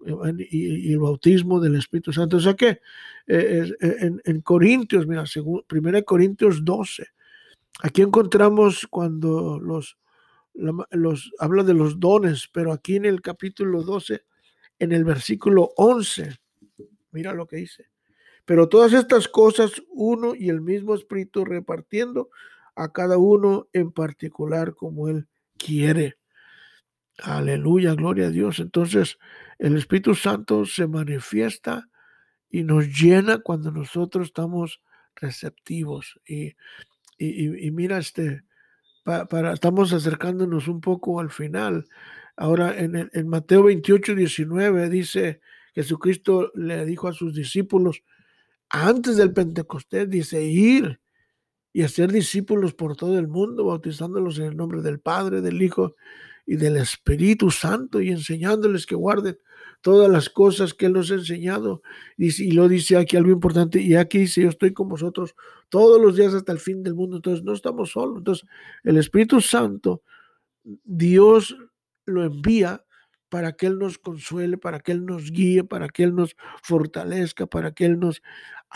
y, 0.05 0.91
el 0.91 0.99
bautismo 0.99 1.59
del 1.59 1.75
Espíritu 1.75 2.13
Santo. 2.13 2.37
O 2.37 2.39
sea 2.39 2.53
que 2.53 2.79
eh, 3.27 3.71
en, 3.79 4.21
en, 4.23 4.41
Corintios, 4.41 5.07
mira, 5.07 5.25
según 5.25 5.63
1 5.71 6.03
Corintios 6.03 6.63
12, 6.63 7.07
aquí 7.81 8.01
encontramos 8.01 8.87
cuando 8.89 9.59
los, 9.59 9.97
los 10.53 11.31
habla 11.39 11.63
de 11.63 11.73
los 11.73 11.99
dones, 11.99 12.49
pero 12.51 12.71
aquí 12.71 12.95
en 12.95 13.05
el 13.05 13.21
capítulo 13.21 13.83
12, 13.83 14.23
en 14.79 14.91
el 14.91 15.03
versículo 15.03 15.71
11, 15.75 16.37
mira 17.11 17.33
lo 17.33 17.47
que 17.47 17.57
dice. 17.57 17.89
Pero 18.45 18.69
todas 18.69 18.93
estas 18.93 19.27
cosas, 19.27 19.81
uno 19.89 20.35
y 20.35 20.49
el 20.49 20.61
mismo 20.61 20.93
Espíritu 20.93 21.45
repartiendo 21.45 22.29
a 22.75 22.91
cada 22.91 23.17
uno 23.17 23.67
en 23.73 23.91
particular 23.91 24.75
como 24.75 25.09
Él 25.09 25.27
quiere. 25.57 26.17
Aleluya, 27.23 27.93
gloria 27.95 28.27
a 28.27 28.29
Dios. 28.29 28.59
Entonces, 28.59 29.17
el 29.57 29.77
Espíritu 29.77 30.15
Santo 30.15 30.65
se 30.65 30.87
manifiesta 30.87 31.87
y 32.49 32.63
nos 32.63 32.87
llena 32.87 33.39
cuando 33.39 33.71
nosotros 33.71 34.27
estamos 34.27 34.81
receptivos. 35.15 36.19
Y, 36.27 36.55
y, 37.17 37.71
mira, 37.71 37.97
este, 37.97 38.43
para, 39.03 39.53
estamos 39.53 39.93
acercándonos 39.93 40.67
un 40.67 40.81
poco 40.81 41.19
al 41.19 41.31
final. 41.31 41.85
Ahora, 42.35 42.77
en, 42.77 43.09
en 43.11 43.27
Mateo 43.27 43.63
28, 43.63 44.15
19 44.15 44.89
dice, 44.89 45.39
Jesucristo 45.73 46.51
le 46.53 46.85
dijo 46.85 47.07
a 47.07 47.13
sus 47.13 47.33
discípulos, 47.33 48.03
antes 48.69 49.15
del 49.15 49.31
Pentecostés, 49.31 50.09
dice 50.09 50.43
ir 50.43 50.99
y 51.71 51.83
hacer 51.83 52.11
discípulos 52.11 52.73
por 52.73 52.95
todo 52.95 53.17
el 53.19 53.27
mundo, 53.27 53.65
bautizándolos 53.65 54.39
en 54.39 54.45
el 54.45 54.57
nombre 54.57 54.81
del 54.81 54.99
Padre, 54.99 55.41
del 55.41 55.61
Hijo 55.61 55.95
y 56.45 56.55
del 56.57 56.77
Espíritu 56.77 57.49
Santo 57.49 58.01
y 58.01 58.09
enseñándoles 58.09 58.85
que 58.85 58.95
guarden 58.95 59.37
todas 59.81 60.09
las 60.09 60.29
cosas 60.29 60.73
que 60.73 60.87
Él 60.87 60.93
nos 60.93 61.11
ha 61.11 61.15
enseñado. 61.15 61.81
Y, 62.17 62.51
lo 62.51 62.67
dice 62.67 62.97
aquí 62.97 63.17
algo 63.17 63.31
importante, 63.31 63.81
y 63.81 63.95
aquí 63.95 64.19
dice, 64.19 64.41
yo 64.41 64.49
estoy 64.49 64.73
con 64.73 64.87
vosotros 64.87 65.35
todos 65.69 66.01
los 66.01 66.15
días 66.15 66.33
hasta 66.33 66.51
el 66.51 66.59
fin 66.59 66.83
del 66.83 66.95
mundo. 66.95 67.17
Entonces 67.17 67.43
no 67.43 67.53
estamos 67.53 67.91
solos. 67.91 68.17
Entonces 68.17 68.47
el 68.83 68.97
Espíritu 68.97 69.41
Santo, 69.41 70.01
Dios 70.63 71.55
lo 72.05 72.23
envía 72.23 72.83
para 73.29 73.53
que 73.53 73.67
Él 73.67 73.79
nos 73.79 73.97
consuele, 73.97 74.57
para 74.57 74.79
que 74.79 74.91
Él 74.91 75.05
nos 75.05 75.31
guíe, 75.31 75.63
para 75.63 75.89
que 75.89 76.03
Él 76.03 76.15
nos 76.15 76.35
fortalezca, 76.63 77.47
para 77.47 77.73
que 77.73 77.85
Él 77.85 77.99
nos 77.99 78.21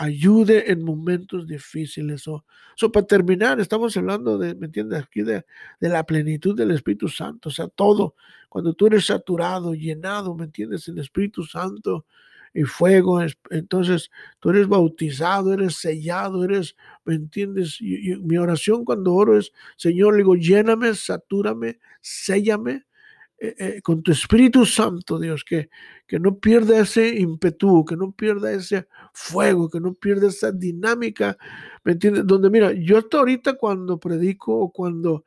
ayude 0.00 0.72
en 0.72 0.82
momentos 0.82 1.46
difíciles. 1.46 2.26
O, 2.26 2.42
para 2.90 3.06
terminar, 3.06 3.60
estamos 3.60 3.94
hablando 3.98 4.38
de, 4.38 4.54
¿me 4.54 4.66
entiendes? 4.66 5.02
Aquí 5.02 5.20
de, 5.20 5.44
de, 5.78 5.88
la 5.90 6.04
plenitud 6.04 6.56
del 6.56 6.70
Espíritu 6.70 7.08
Santo, 7.08 7.50
o 7.50 7.52
sea, 7.52 7.68
todo. 7.68 8.14
Cuando 8.48 8.72
tú 8.72 8.86
eres 8.86 9.06
saturado, 9.06 9.74
llenado, 9.74 10.34
¿me 10.34 10.44
entiendes? 10.44 10.88
El 10.88 10.98
Espíritu 10.98 11.44
Santo 11.44 12.06
y 12.54 12.62
fuego, 12.62 13.20
entonces 13.50 14.10
tú 14.40 14.50
eres 14.50 14.66
bautizado, 14.66 15.52
eres 15.52 15.76
sellado, 15.76 16.44
eres, 16.44 16.76
¿me 17.04 17.14
entiendes? 17.14 17.78
mi 17.80 18.38
oración 18.38 18.84
cuando 18.84 19.14
oro 19.14 19.38
es, 19.38 19.52
Señor, 19.76 20.14
le 20.14 20.18
digo, 20.18 20.34
lléname, 20.34 20.94
satúrame, 20.94 21.78
séllame 22.00 22.86
eh, 23.42 23.54
eh, 23.58 23.80
con 23.82 24.02
tu 24.02 24.12
Espíritu 24.12 24.66
Santo, 24.66 25.18
Dios, 25.18 25.44
que, 25.44 25.70
que 26.06 26.20
no 26.20 26.38
pierda 26.38 26.78
ese 26.78 27.08
ímpetu, 27.18 27.86
que 27.86 27.96
no 27.96 28.12
pierda 28.12 28.52
ese 28.52 28.86
fuego, 29.14 29.70
que 29.70 29.80
no 29.80 29.94
pierda 29.94 30.28
esa 30.28 30.52
dinámica, 30.52 31.38
¿me 31.82 31.92
entiendes? 31.92 32.26
Donde 32.26 32.50
mira, 32.50 32.72
yo 32.72 32.98
hasta 32.98 33.16
ahorita 33.16 33.54
cuando 33.54 33.98
predico 33.98 34.54
o 34.54 34.70
cuando 34.70 35.24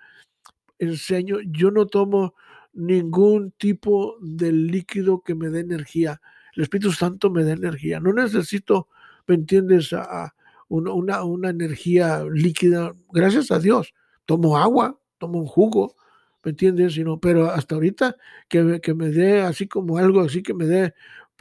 enseño, 0.78 1.38
yo 1.44 1.72
no 1.72 1.88
tomo 1.88 2.36
ningún 2.74 3.50
tipo 3.58 4.16
de 4.22 4.52
líquido 4.52 5.22
que 5.22 5.34
me 5.34 5.50
dé 5.50 5.62
energía. 5.62 6.22
El 6.56 6.62
Espíritu 6.62 6.92
Santo 6.92 7.32
me 7.32 7.44
da 7.44 7.54
energía. 7.54 8.00
No 8.00 8.14
necesito, 8.14 8.90
¿me 9.26 9.34
entiendes? 9.34 9.90
Una, 10.68 11.24
una 11.24 11.50
energía 11.50 12.24
líquida. 12.32 12.94
Gracias 13.12 13.50
a 13.50 13.58
Dios. 13.58 13.96
Tomo 14.26 14.56
agua, 14.56 15.00
tomo 15.18 15.40
un 15.40 15.48
jugo, 15.48 15.96
¿me 16.44 16.52
entiendes? 16.52 16.94
Sino, 16.94 17.20
pero 17.20 17.50
hasta 17.50 17.76
ahorita 17.76 18.18
que, 18.48 18.80
que 18.82 18.94
me 18.94 19.10
dé 19.10 19.42
así 19.42 19.68
como 19.68 19.98
algo, 19.98 20.22
así 20.22 20.44
que 20.44 20.54
me 20.54 20.66
dé, 20.66 20.94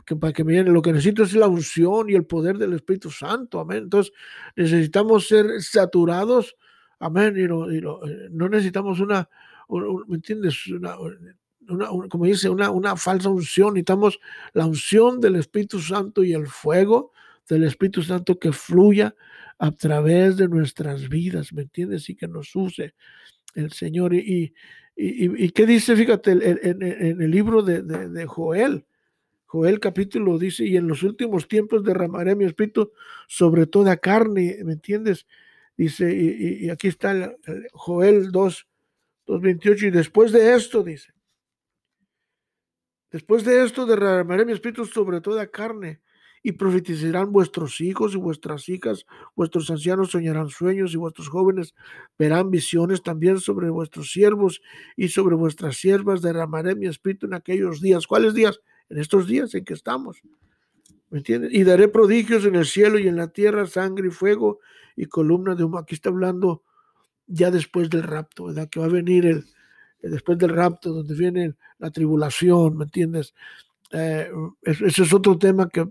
que 0.05 0.17
para 0.17 0.33
que 0.33 0.45
me 0.45 0.55
llene, 0.55 0.71
lo 0.71 0.83
que 0.83 0.93
necesito 0.93 1.23
es 1.23 1.35
la 1.35 1.49
unción 1.49 2.09
y 2.09 2.15
el 2.15 2.25
poder 2.25 2.59
del 2.59 2.73
Espíritu 2.73 3.11
Santo, 3.11 3.61
amén. 3.61 3.85
Entonces 3.85 4.13
necesitamos 4.57 5.29
ser 5.29 5.63
saturados, 5.63 6.57
amén, 6.99 7.35
y, 7.37 7.47
no, 7.47 7.71
eh, 7.71 8.29
no 8.31 8.49
necesitamos 8.49 9.01
una, 9.01 9.29
¿me 10.07 10.17
entiendes? 10.17 10.67
Una, 10.69 10.97
una, 10.99 12.09
como 12.09 12.25
dice, 12.25 12.49
una, 12.49 12.71
una 12.71 12.97
falsa 12.97 13.29
unción, 13.29 13.75
necesitamos 13.75 14.19
la 14.53 14.67
unción 14.67 15.21
del 15.21 15.37
Espíritu 15.37 15.81
Santo 15.81 16.25
y 16.25 16.33
el 16.33 16.47
fuego 16.47 17.13
del 17.49 17.65
Espíritu 17.65 18.03
Santo 18.03 18.39
que 18.39 18.53
fluya 18.53 19.15
a 19.59 19.71
través 19.71 20.37
de 20.37 20.49
nuestras 20.49 21.09
vidas, 21.09 21.53
¿me 21.53 21.63
entiendes? 21.63 22.09
Y 22.09 22.17
que 22.17 22.27
nos 22.27 22.55
use 22.57 22.95
el 23.55 23.73
Señor. 23.73 24.15
Y, 24.15 24.55
y, 24.95 25.51
qué 25.51 25.67
dice, 25.67 25.97
fíjate, 25.97 26.33
en, 26.33 27.23
el 27.23 27.31
libro 27.31 27.63
de, 27.63 28.27
Joel, 28.27 28.85
Joel 29.47 29.81
capítulo 29.81 30.39
dice, 30.39 30.65
y 30.65 30.77
en 30.77 30.87
los 30.87 31.03
últimos 31.03 31.49
tiempos 31.49 31.83
derramaré 31.83 32.35
mi 32.35 32.45
espíritu 32.45 32.93
sobre 33.27 33.67
toda 33.67 33.97
carne, 33.97 34.59
¿me 34.65 34.75
entiendes? 34.75 35.27
Dice, 35.77 36.15
y, 36.15 36.69
aquí 36.71 36.89
está 36.89 37.35
Joel 37.73 38.31
2, 38.31 38.67
2.28, 39.27 39.83
y 39.87 39.91
después 39.91 40.31
de 40.33 40.55
esto, 40.55 40.83
dice, 40.83 41.13
después 43.11 43.45
de 43.45 43.65
esto 43.65 43.87
derramaré 43.87 44.45
mi 44.45 44.53
espíritu 44.53 44.85
sobre 44.85 45.21
toda 45.21 45.47
carne, 45.47 46.01
y 46.43 46.53
profetizarán 46.53 47.31
vuestros 47.31 47.81
hijos 47.81 48.15
y 48.15 48.17
vuestras 48.17 48.69
hijas, 48.69 49.07
vuestros 49.37 49.71
ancianos 49.71 50.11
soñarán 50.11 50.49
sueños 50.49 50.93
y 50.93 50.97
vuestros 50.97 51.29
jóvenes 51.29 51.75
verán 52.19 52.51
visiones 52.51 53.03
también 53.03 53.39
sobre 53.39 53.71
vuestros 53.71 54.11
siervos 54.11 54.61
y 54.97 55.09
sobre 55.09 55.37
vuestras 55.37 55.77
siervas 55.77 56.21
derramaré 56.21 56.75
mi 56.75 56.87
espíritu 56.87 57.27
en 57.27 57.35
aquellos 57.35 57.81
días. 57.81 58.07
¿Cuáles 58.07 58.35
días? 58.35 58.61
En 58.89 58.99
estos 58.99 59.29
días 59.29 59.55
en 59.55 59.65
que 59.65 59.75
estamos. 59.75 60.21
¿Me 61.11 61.19
entienden? 61.19 61.51
Y 61.53 61.63
daré 61.63 61.89
prodigios 61.89 62.45
en 62.45 62.57
el 62.57 62.67
cielo 62.67 62.99
y 62.99 63.07
en 63.07 63.17
la 63.17 63.29
tierra, 63.29 63.67
sangre 63.67 64.09
y 64.09 64.11
fuego 64.11 64.59
y 64.97 65.07
columna 65.07 65.55
de 65.55 65.65
humo. 65.65 65.79
Aquí 65.79 65.95
está 65.95 66.09
hablando 66.09 66.63
ya 67.27 67.51
después 67.51 67.89
del 67.89 68.03
rapto, 68.03 68.47
¿verdad? 68.47 68.69
Que 68.69 68.81
va 68.81 68.87
a 68.87 68.91
venir 68.91 69.27
el, 69.27 69.45
después 70.01 70.39
del 70.39 70.51
rapto, 70.51 70.93
donde 70.93 71.15
viene 71.15 71.55
la 71.79 71.91
tribulación, 71.91 72.77
¿me 72.77 72.85
entiendes? 72.85 73.35
Eh, 73.93 74.31
ese 74.63 75.03
es 75.03 75.13
otro 75.13 75.39
tema 75.39 75.69
que 75.69 75.87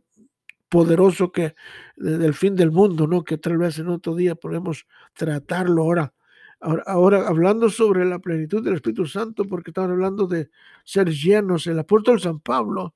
poderoso 0.71 1.33
que 1.33 1.53
del 1.97 2.33
fin 2.33 2.55
del 2.55 2.71
mundo, 2.71 3.05
¿no? 3.05 3.25
Que 3.25 3.37
tal 3.37 3.57
vez 3.57 3.77
en 3.77 3.89
otro 3.89 4.15
día 4.15 4.35
podemos 4.35 4.87
tratarlo 5.13 5.83
ahora. 5.83 6.13
Ahora, 6.61 7.27
hablando 7.27 7.69
sobre 7.69 8.05
la 8.05 8.19
plenitud 8.19 8.63
del 8.63 8.75
Espíritu 8.75 9.05
Santo, 9.05 9.43
porque 9.45 9.71
estamos 9.71 9.91
hablando 9.91 10.27
de 10.27 10.49
ser 10.85 11.09
llenos, 11.09 11.67
el 11.67 11.77
apóstol 11.79 12.21
San 12.21 12.39
Pablo, 12.39 12.93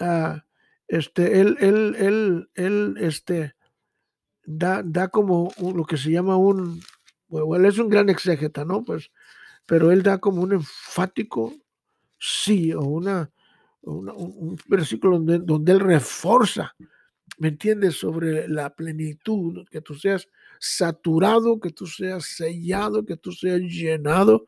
uh, 0.00 0.38
este, 0.88 1.40
él, 1.40 1.58
él, 1.60 2.48
él, 2.54 2.94
este, 2.98 3.54
da, 4.44 4.82
da 4.82 5.08
como 5.08 5.52
lo 5.58 5.84
que 5.84 5.98
se 5.98 6.10
llama 6.10 6.36
un, 6.36 6.80
bueno, 7.28 7.54
él 7.56 7.66
es 7.66 7.78
un 7.78 7.90
gran 7.90 8.08
exégeta, 8.08 8.64
¿no? 8.64 8.82
Pues, 8.82 9.10
pero 9.66 9.90
él 9.92 10.02
da 10.02 10.18
como 10.18 10.40
un 10.40 10.52
enfático 10.52 11.52
sí 12.18 12.72
o 12.72 12.80
una, 12.82 13.30
un 13.82 14.56
versículo 14.68 15.18
donde, 15.18 15.40
donde 15.40 15.72
él 15.72 15.80
reforza 15.80 16.74
¿me 17.38 17.48
entiendes? 17.48 17.96
Sobre 17.96 18.48
la 18.48 18.74
plenitud, 18.74 19.66
que 19.70 19.80
tú 19.80 19.94
seas 19.94 20.28
saturado, 20.58 21.60
que 21.60 21.70
tú 21.70 21.86
seas 21.86 22.24
sellado, 22.24 23.04
que 23.04 23.16
tú 23.16 23.32
seas 23.32 23.60
llenado, 23.60 24.46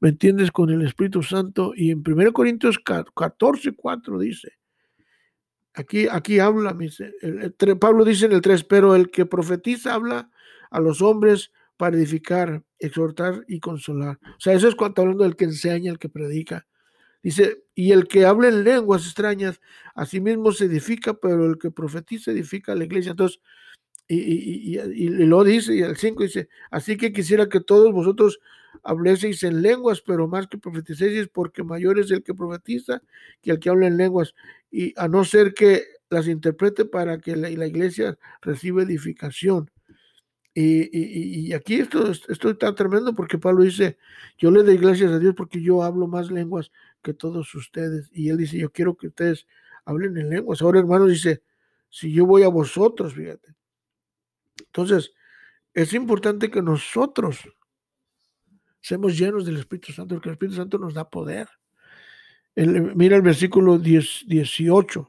¿me 0.00 0.10
entiendes? 0.10 0.50
Con 0.50 0.70
el 0.70 0.82
Espíritu 0.82 1.22
Santo. 1.22 1.72
Y 1.76 1.90
en 1.90 2.02
1 2.06 2.32
Corintios 2.32 2.78
14, 2.78 3.72
4 3.72 4.18
dice, 4.18 4.52
aquí, 5.74 6.08
aquí 6.10 6.38
habla, 6.38 6.76
Pablo 7.80 8.04
dice 8.04 8.26
en 8.26 8.32
el 8.32 8.40
3, 8.40 8.64
pero 8.64 8.94
el 8.94 9.10
que 9.10 9.26
profetiza 9.26 9.94
habla 9.94 10.30
a 10.70 10.80
los 10.80 11.02
hombres 11.02 11.52
para 11.76 11.96
edificar, 11.96 12.62
exhortar 12.78 13.44
y 13.48 13.60
consolar. 13.60 14.18
O 14.22 14.40
sea, 14.40 14.54
eso 14.54 14.68
es 14.68 14.74
cuando 14.74 15.02
hablando 15.02 15.24
del 15.24 15.36
que 15.36 15.44
enseña, 15.44 15.90
el 15.90 15.98
que 15.98 16.08
predica. 16.08 16.66
Dice, 17.22 17.64
y 17.74 17.92
el 17.92 18.08
que 18.08 18.26
habla 18.26 18.48
en 18.48 18.64
lenguas 18.64 19.04
extrañas, 19.04 19.60
a 19.94 20.06
sí 20.06 20.20
mismo 20.20 20.52
se 20.52 20.64
edifica, 20.64 21.14
pero 21.14 21.46
el 21.46 21.58
que 21.58 21.70
profetiza 21.70 22.32
edifica 22.32 22.72
a 22.72 22.74
la 22.74 22.84
iglesia. 22.84 23.12
Entonces, 23.12 23.40
y, 24.08 25.08
lo 25.08 25.44
dice, 25.44 25.74
y 25.74 25.80
el 25.80 25.96
5 25.96 26.22
dice, 26.24 26.48
así 26.70 26.96
que 26.96 27.12
quisiera 27.12 27.48
que 27.48 27.60
todos 27.60 27.92
vosotros 27.92 28.40
habléis 28.82 29.42
en 29.42 29.62
lenguas, 29.62 30.02
pero 30.02 30.28
más 30.28 30.48
que 30.48 30.58
profeticéis, 30.58 31.28
porque 31.28 31.62
mayor 31.62 31.98
es 31.98 32.10
el 32.10 32.22
que 32.22 32.34
profetiza 32.34 33.02
que 33.40 33.52
el 33.52 33.58
que 33.58 33.70
habla 33.70 33.86
en 33.86 33.96
lenguas, 33.96 34.34
y 34.70 34.92
a 34.96 35.08
no 35.08 35.24
ser 35.24 35.54
que 35.54 35.84
las 36.10 36.26
interprete 36.28 36.84
para 36.84 37.18
que 37.18 37.36
la, 37.36 37.48
la 37.50 37.66
iglesia 37.66 38.18
reciba 38.42 38.82
edificación. 38.82 39.70
Y, 40.54 41.52
aquí 41.54 41.76
esto, 41.76 42.10
esto 42.10 42.50
está 42.50 42.74
tremendo 42.74 43.14
porque 43.14 43.38
Pablo 43.38 43.62
dice, 43.62 43.96
yo 44.36 44.50
le 44.50 44.62
doy 44.62 44.76
gracias 44.76 45.10
a 45.10 45.18
Dios 45.18 45.34
porque 45.34 45.62
yo 45.62 45.82
hablo 45.82 46.06
más 46.06 46.30
lenguas 46.30 46.70
que 47.02 47.14
todos 47.14 47.54
ustedes. 47.54 48.10
Y 48.12 48.28
él 48.28 48.36
dice, 48.36 48.58
yo 48.58 48.70
quiero 48.70 48.96
que 48.96 49.06
ustedes 49.06 49.46
hablen 49.84 50.16
en 50.18 50.28
lenguas. 50.28 50.60
Ahora, 50.60 50.80
hermanos, 50.80 51.08
dice, 51.08 51.42
si 51.88 52.12
yo 52.12 52.26
voy 52.26 52.42
a 52.42 52.48
vosotros, 52.48 53.14
fíjate. 53.14 53.54
Entonces, 54.58 55.14
es 55.72 55.94
importante 55.94 56.50
que 56.50 56.60
nosotros 56.60 57.48
seamos 58.80 59.16
llenos 59.16 59.46
del 59.46 59.56
Espíritu 59.56 59.92
Santo, 59.92 60.16
porque 60.16 60.28
el 60.28 60.34
Espíritu 60.34 60.56
Santo 60.56 60.76
nos 60.76 60.92
da 60.92 61.08
poder. 61.08 61.48
mira 62.54 63.16
el 63.16 63.22
versículo 63.22 63.78
10, 63.78 64.24
18. 64.26 65.08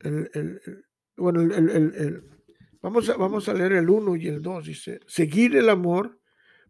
el, 0.00 0.84
bueno, 1.16 1.40
el, 1.40 2.24
vamos, 2.82 3.08
a, 3.08 3.16
vamos 3.16 3.48
a 3.48 3.54
leer 3.54 3.72
el 3.72 3.88
1 3.88 4.16
y 4.16 4.28
el 4.28 4.42
2. 4.42 4.66
Dice, 4.66 5.00
seguir 5.06 5.56
el 5.56 5.68
amor, 5.68 6.18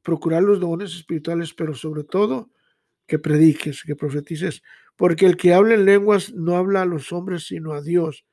procurar 0.02 0.42
los 0.42 0.60
dones 0.60 0.94
espirituales, 0.94 1.54
pero 1.54 1.74
sobre 1.74 2.04
todo 2.04 2.50
que 3.06 3.18
prediques, 3.18 3.82
que 3.82 3.96
profetices, 3.96 4.62
porque 4.96 5.26
el 5.26 5.36
que 5.36 5.54
habla 5.54 5.74
en 5.74 5.84
lenguas 5.84 6.32
no 6.32 6.56
habla 6.56 6.82
a 6.82 6.86
los 6.86 7.12
hombres, 7.12 7.46
sino 7.46 7.72
a 7.72 7.82
Dios, 7.82 8.24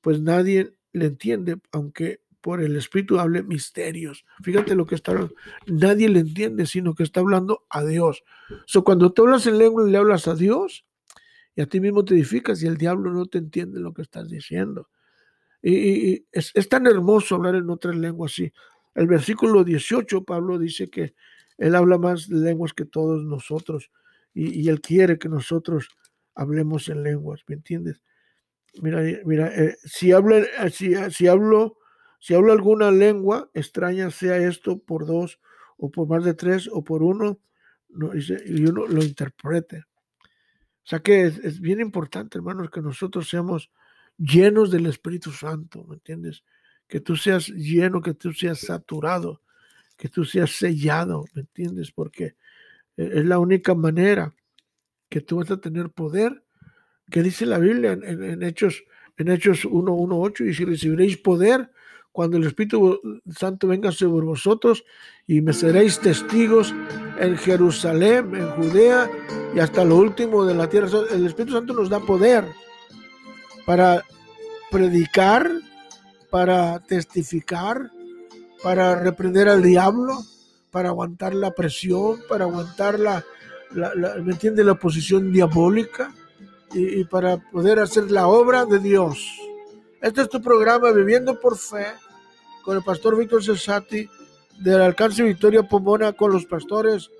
pues 0.00 0.20
nadie 0.20 0.74
le 0.92 1.06
entiende, 1.06 1.58
aunque 1.72 2.20
por 2.40 2.60
el 2.60 2.76
Espíritu 2.76 3.18
hable 3.18 3.42
misterios. 3.42 4.24
Fíjate 4.42 4.74
lo 4.74 4.86
que 4.86 4.94
está 4.94 5.12
hablando. 5.12 5.34
Nadie 5.66 6.08
le 6.08 6.20
entiende, 6.20 6.66
sino 6.66 6.94
que 6.94 7.02
está 7.02 7.20
hablando 7.20 7.66
a 7.68 7.84
Dios. 7.84 8.22
So, 8.66 8.84
cuando 8.84 9.12
tú 9.12 9.24
hablas 9.24 9.46
en 9.46 9.58
lengua, 9.58 9.84
le 9.84 9.98
hablas 9.98 10.28
a 10.28 10.34
Dios 10.34 10.86
y 11.54 11.60
a 11.60 11.66
ti 11.66 11.80
mismo 11.80 12.04
te 12.04 12.14
edificas 12.14 12.62
y 12.62 12.66
el 12.66 12.76
diablo 12.76 13.12
no 13.12 13.26
te 13.26 13.38
entiende 13.38 13.80
lo 13.80 13.92
que 13.92 14.02
estás 14.02 14.28
diciendo. 14.28 14.88
Y, 15.62 16.26
es, 16.30 16.68
tan 16.68 16.86
hermoso 16.86 17.34
hablar 17.34 17.56
en 17.56 17.68
otras 17.70 17.96
lenguas. 17.96 18.32
Sí. 18.32 18.52
El 18.94 19.06
versículo 19.06 19.64
18, 19.64 20.24
Pablo 20.24 20.58
dice 20.58 20.88
que 20.88 21.14
él 21.56 21.74
habla 21.74 21.98
más 21.98 22.28
lenguas 22.28 22.72
que 22.72 22.84
todos 22.84 23.24
nosotros 23.24 23.90
y, 24.34 24.68
él 24.68 24.80
quiere 24.80 25.18
que 25.18 25.28
nosotros 25.28 25.88
hablemos 26.34 26.88
en 26.88 27.02
lenguas, 27.02 27.42
¿me 27.48 27.56
entiendes? 27.56 28.02
Mira, 28.80 29.02
mira, 29.24 29.48
eh, 29.48 29.76
si, 29.84 30.12
habla, 30.12 30.38
eh, 30.38 30.70
si, 30.70 30.94
eh, 30.94 31.10
si, 31.10 31.26
hablo, 31.26 31.78
si 32.20 32.34
hablo 32.34 32.52
alguna 32.52 32.92
lengua 32.92 33.50
extraña, 33.54 34.10
sea 34.10 34.36
esto 34.36 34.78
por 34.78 35.06
dos 35.06 35.40
o 35.76 35.90
por 35.90 36.06
más 36.06 36.24
de 36.24 36.34
tres 36.34 36.68
o 36.72 36.84
por 36.84 37.02
uno, 37.02 37.40
no, 37.88 38.12
y 38.14 38.64
uno 38.66 38.86
lo 38.86 39.02
interprete. 39.02 39.78
O 39.78 40.90
sea 40.90 41.00
que 41.00 41.26
es, 41.26 41.38
es 41.38 41.60
bien 41.60 41.80
importante, 41.80 42.38
hermanos, 42.38 42.70
que 42.70 42.80
nosotros 42.80 43.28
seamos 43.28 43.72
llenos 44.18 44.70
del 44.70 44.86
Espíritu 44.86 45.30
Santo, 45.30 45.84
¿me 45.84 45.94
entiendes? 45.94 46.44
Que 46.86 47.00
tú 47.00 47.16
seas 47.16 47.48
lleno, 47.48 48.02
que 48.02 48.14
tú 48.14 48.32
seas 48.32 48.60
saturado, 48.60 49.42
que 49.96 50.08
tú 50.08 50.24
seas 50.24 50.50
sellado, 50.50 51.24
¿me 51.34 51.42
entiendes? 51.42 51.92
Porque 51.92 52.34
e, 52.96 53.20
es 53.20 53.24
la 53.24 53.38
única 53.38 53.74
manera 53.74 54.34
que 55.08 55.20
tú 55.20 55.36
vas 55.36 55.50
a 55.50 55.60
tener 55.60 55.90
poder, 55.90 56.42
que 57.10 57.22
dice 57.22 57.46
la 57.46 57.58
Biblia 57.58 57.92
en, 57.92 58.42
Hechos 58.42 58.84
en 59.16 59.28
Hechos 59.28 59.64
1.1.8, 59.64 60.48
y 60.48 60.54
si 60.54 60.64
recibiréis 60.64 61.16
poder 61.16 61.70
cuando 62.12 62.36
el 62.36 62.44
Espíritu 62.44 63.00
Santo 63.30 63.68
venga 63.68 63.92
sobre 63.92 64.26
vosotros 64.26 64.84
y 65.26 65.40
me 65.40 65.52
seréis 65.52 66.00
testigos 66.00 66.74
en 67.20 67.36
Jerusalén, 67.36 68.34
en 68.34 68.50
Judea 68.50 69.08
y 69.54 69.60
hasta 69.60 69.84
lo 69.84 69.96
último 69.96 70.44
de 70.44 70.54
la 70.54 70.68
tierra. 70.68 70.88
El 71.12 71.26
Espíritu 71.26 71.52
Santo 71.54 71.74
nos 71.74 71.88
da 71.88 72.00
poder 72.00 72.44
para 73.68 74.02
predicar, 74.70 75.52
para 76.30 76.80
testificar, 76.80 77.90
para 78.62 78.94
reprender 78.94 79.46
al 79.46 79.62
diablo, 79.62 80.24
para 80.70 80.88
aguantar 80.88 81.34
la 81.34 81.50
presión, 81.50 82.18
para 82.30 82.46
aguantar 82.46 82.98
la, 82.98 83.22
¿me 84.24 84.32
entiende? 84.32 84.64
La 84.64 84.72
oposición 84.72 85.30
diabólica 85.30 86.14
y, 86.72 87.04
para 87.04 87.36
poder 87.36 87.78
hacer 87.78 88.10
la 88.10 88.26
obra 88.26 88.64
de 88.64 88.78
Dios. 88.78 89.38
Este 90.00 90.22
es 90.22 90.30
tu 90.30 90.40
programa 90.40 90.90
Viviendo 90.90 91.38
por 91.38 91.58
Fe 91.58 91.88
con 92.64 92.74
el 92.74 92.82
pastor 92.82 93.18
Víctor 93.18 93.44
Cesati 93.44 94.08
del 94.60 94.80
Alcance 94.80 95.22
Victoria 95.22 95.62
Pomona 95.62 96.14
con 96.14 96.32
los 96.32 96.46
pastores 96.46 97.10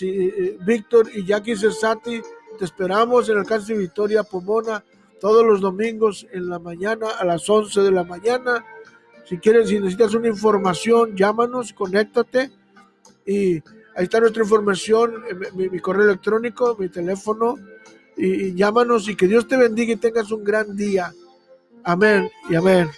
eh, 0.00 0.58
Víctor 0.66 1.10
y 1.14 1.24
Jackie 1.24 1.54
Cesati. 1.54 2.20
Te 2.58 2.64
esperamos 2.64 3.28
en 3.28 3.34
el 3.34 3.42
Alcance 3.42 3.72
Victoria 3.72 4.24
Pomona 4.24 4.82
todos 5.22 5.46
los 5.46 5.60
domingos 5.60 6.26
en 6.32 6.48
la 6.48 6.58
mañana 6.58 7.06
a 7.16 7.24
las 7.24 7.48
11 7.48 7.80
de 7.82 7.92
la 7.92 8.02
mañana. 8.02 8.66
Si 9.24 9.38
quieres, 9.38 9.68
si 9.68 9.78
necesitas 9.78 10.14
una 10.14 10.26
información, 10.26 11.14
llámanos, 11.14 11.72
conéctate 11.72 12.50
y 13.24 13.54
ahí 13.94 14.02
está 14.02 14.18
nuestra 14.18 14.42
información, 14.42 15.22
eh, 15.30 15.68
mi, 15.70 15.78
correo 15.78 16.06
electrónico, 16.06 16.76
mi 16.76 16.88
teléfono 16.88 17.54
y, 18.16 18.46
y 18.46 18.54
llámanos 18.56 19.08
y 19.08 19.14
que 19.14 19.28
Dios 19.28 19.46
te 19.46 19.56
bendiga 19.56 19.92
y 19.92 19.96
tengas 19.96 20.32
un 20.32 20.42
gran 20.42 20.74
día. 20.74 21.12
Amén 21.84 22.28
y 22.50 22.56
amén. 22.56 22.90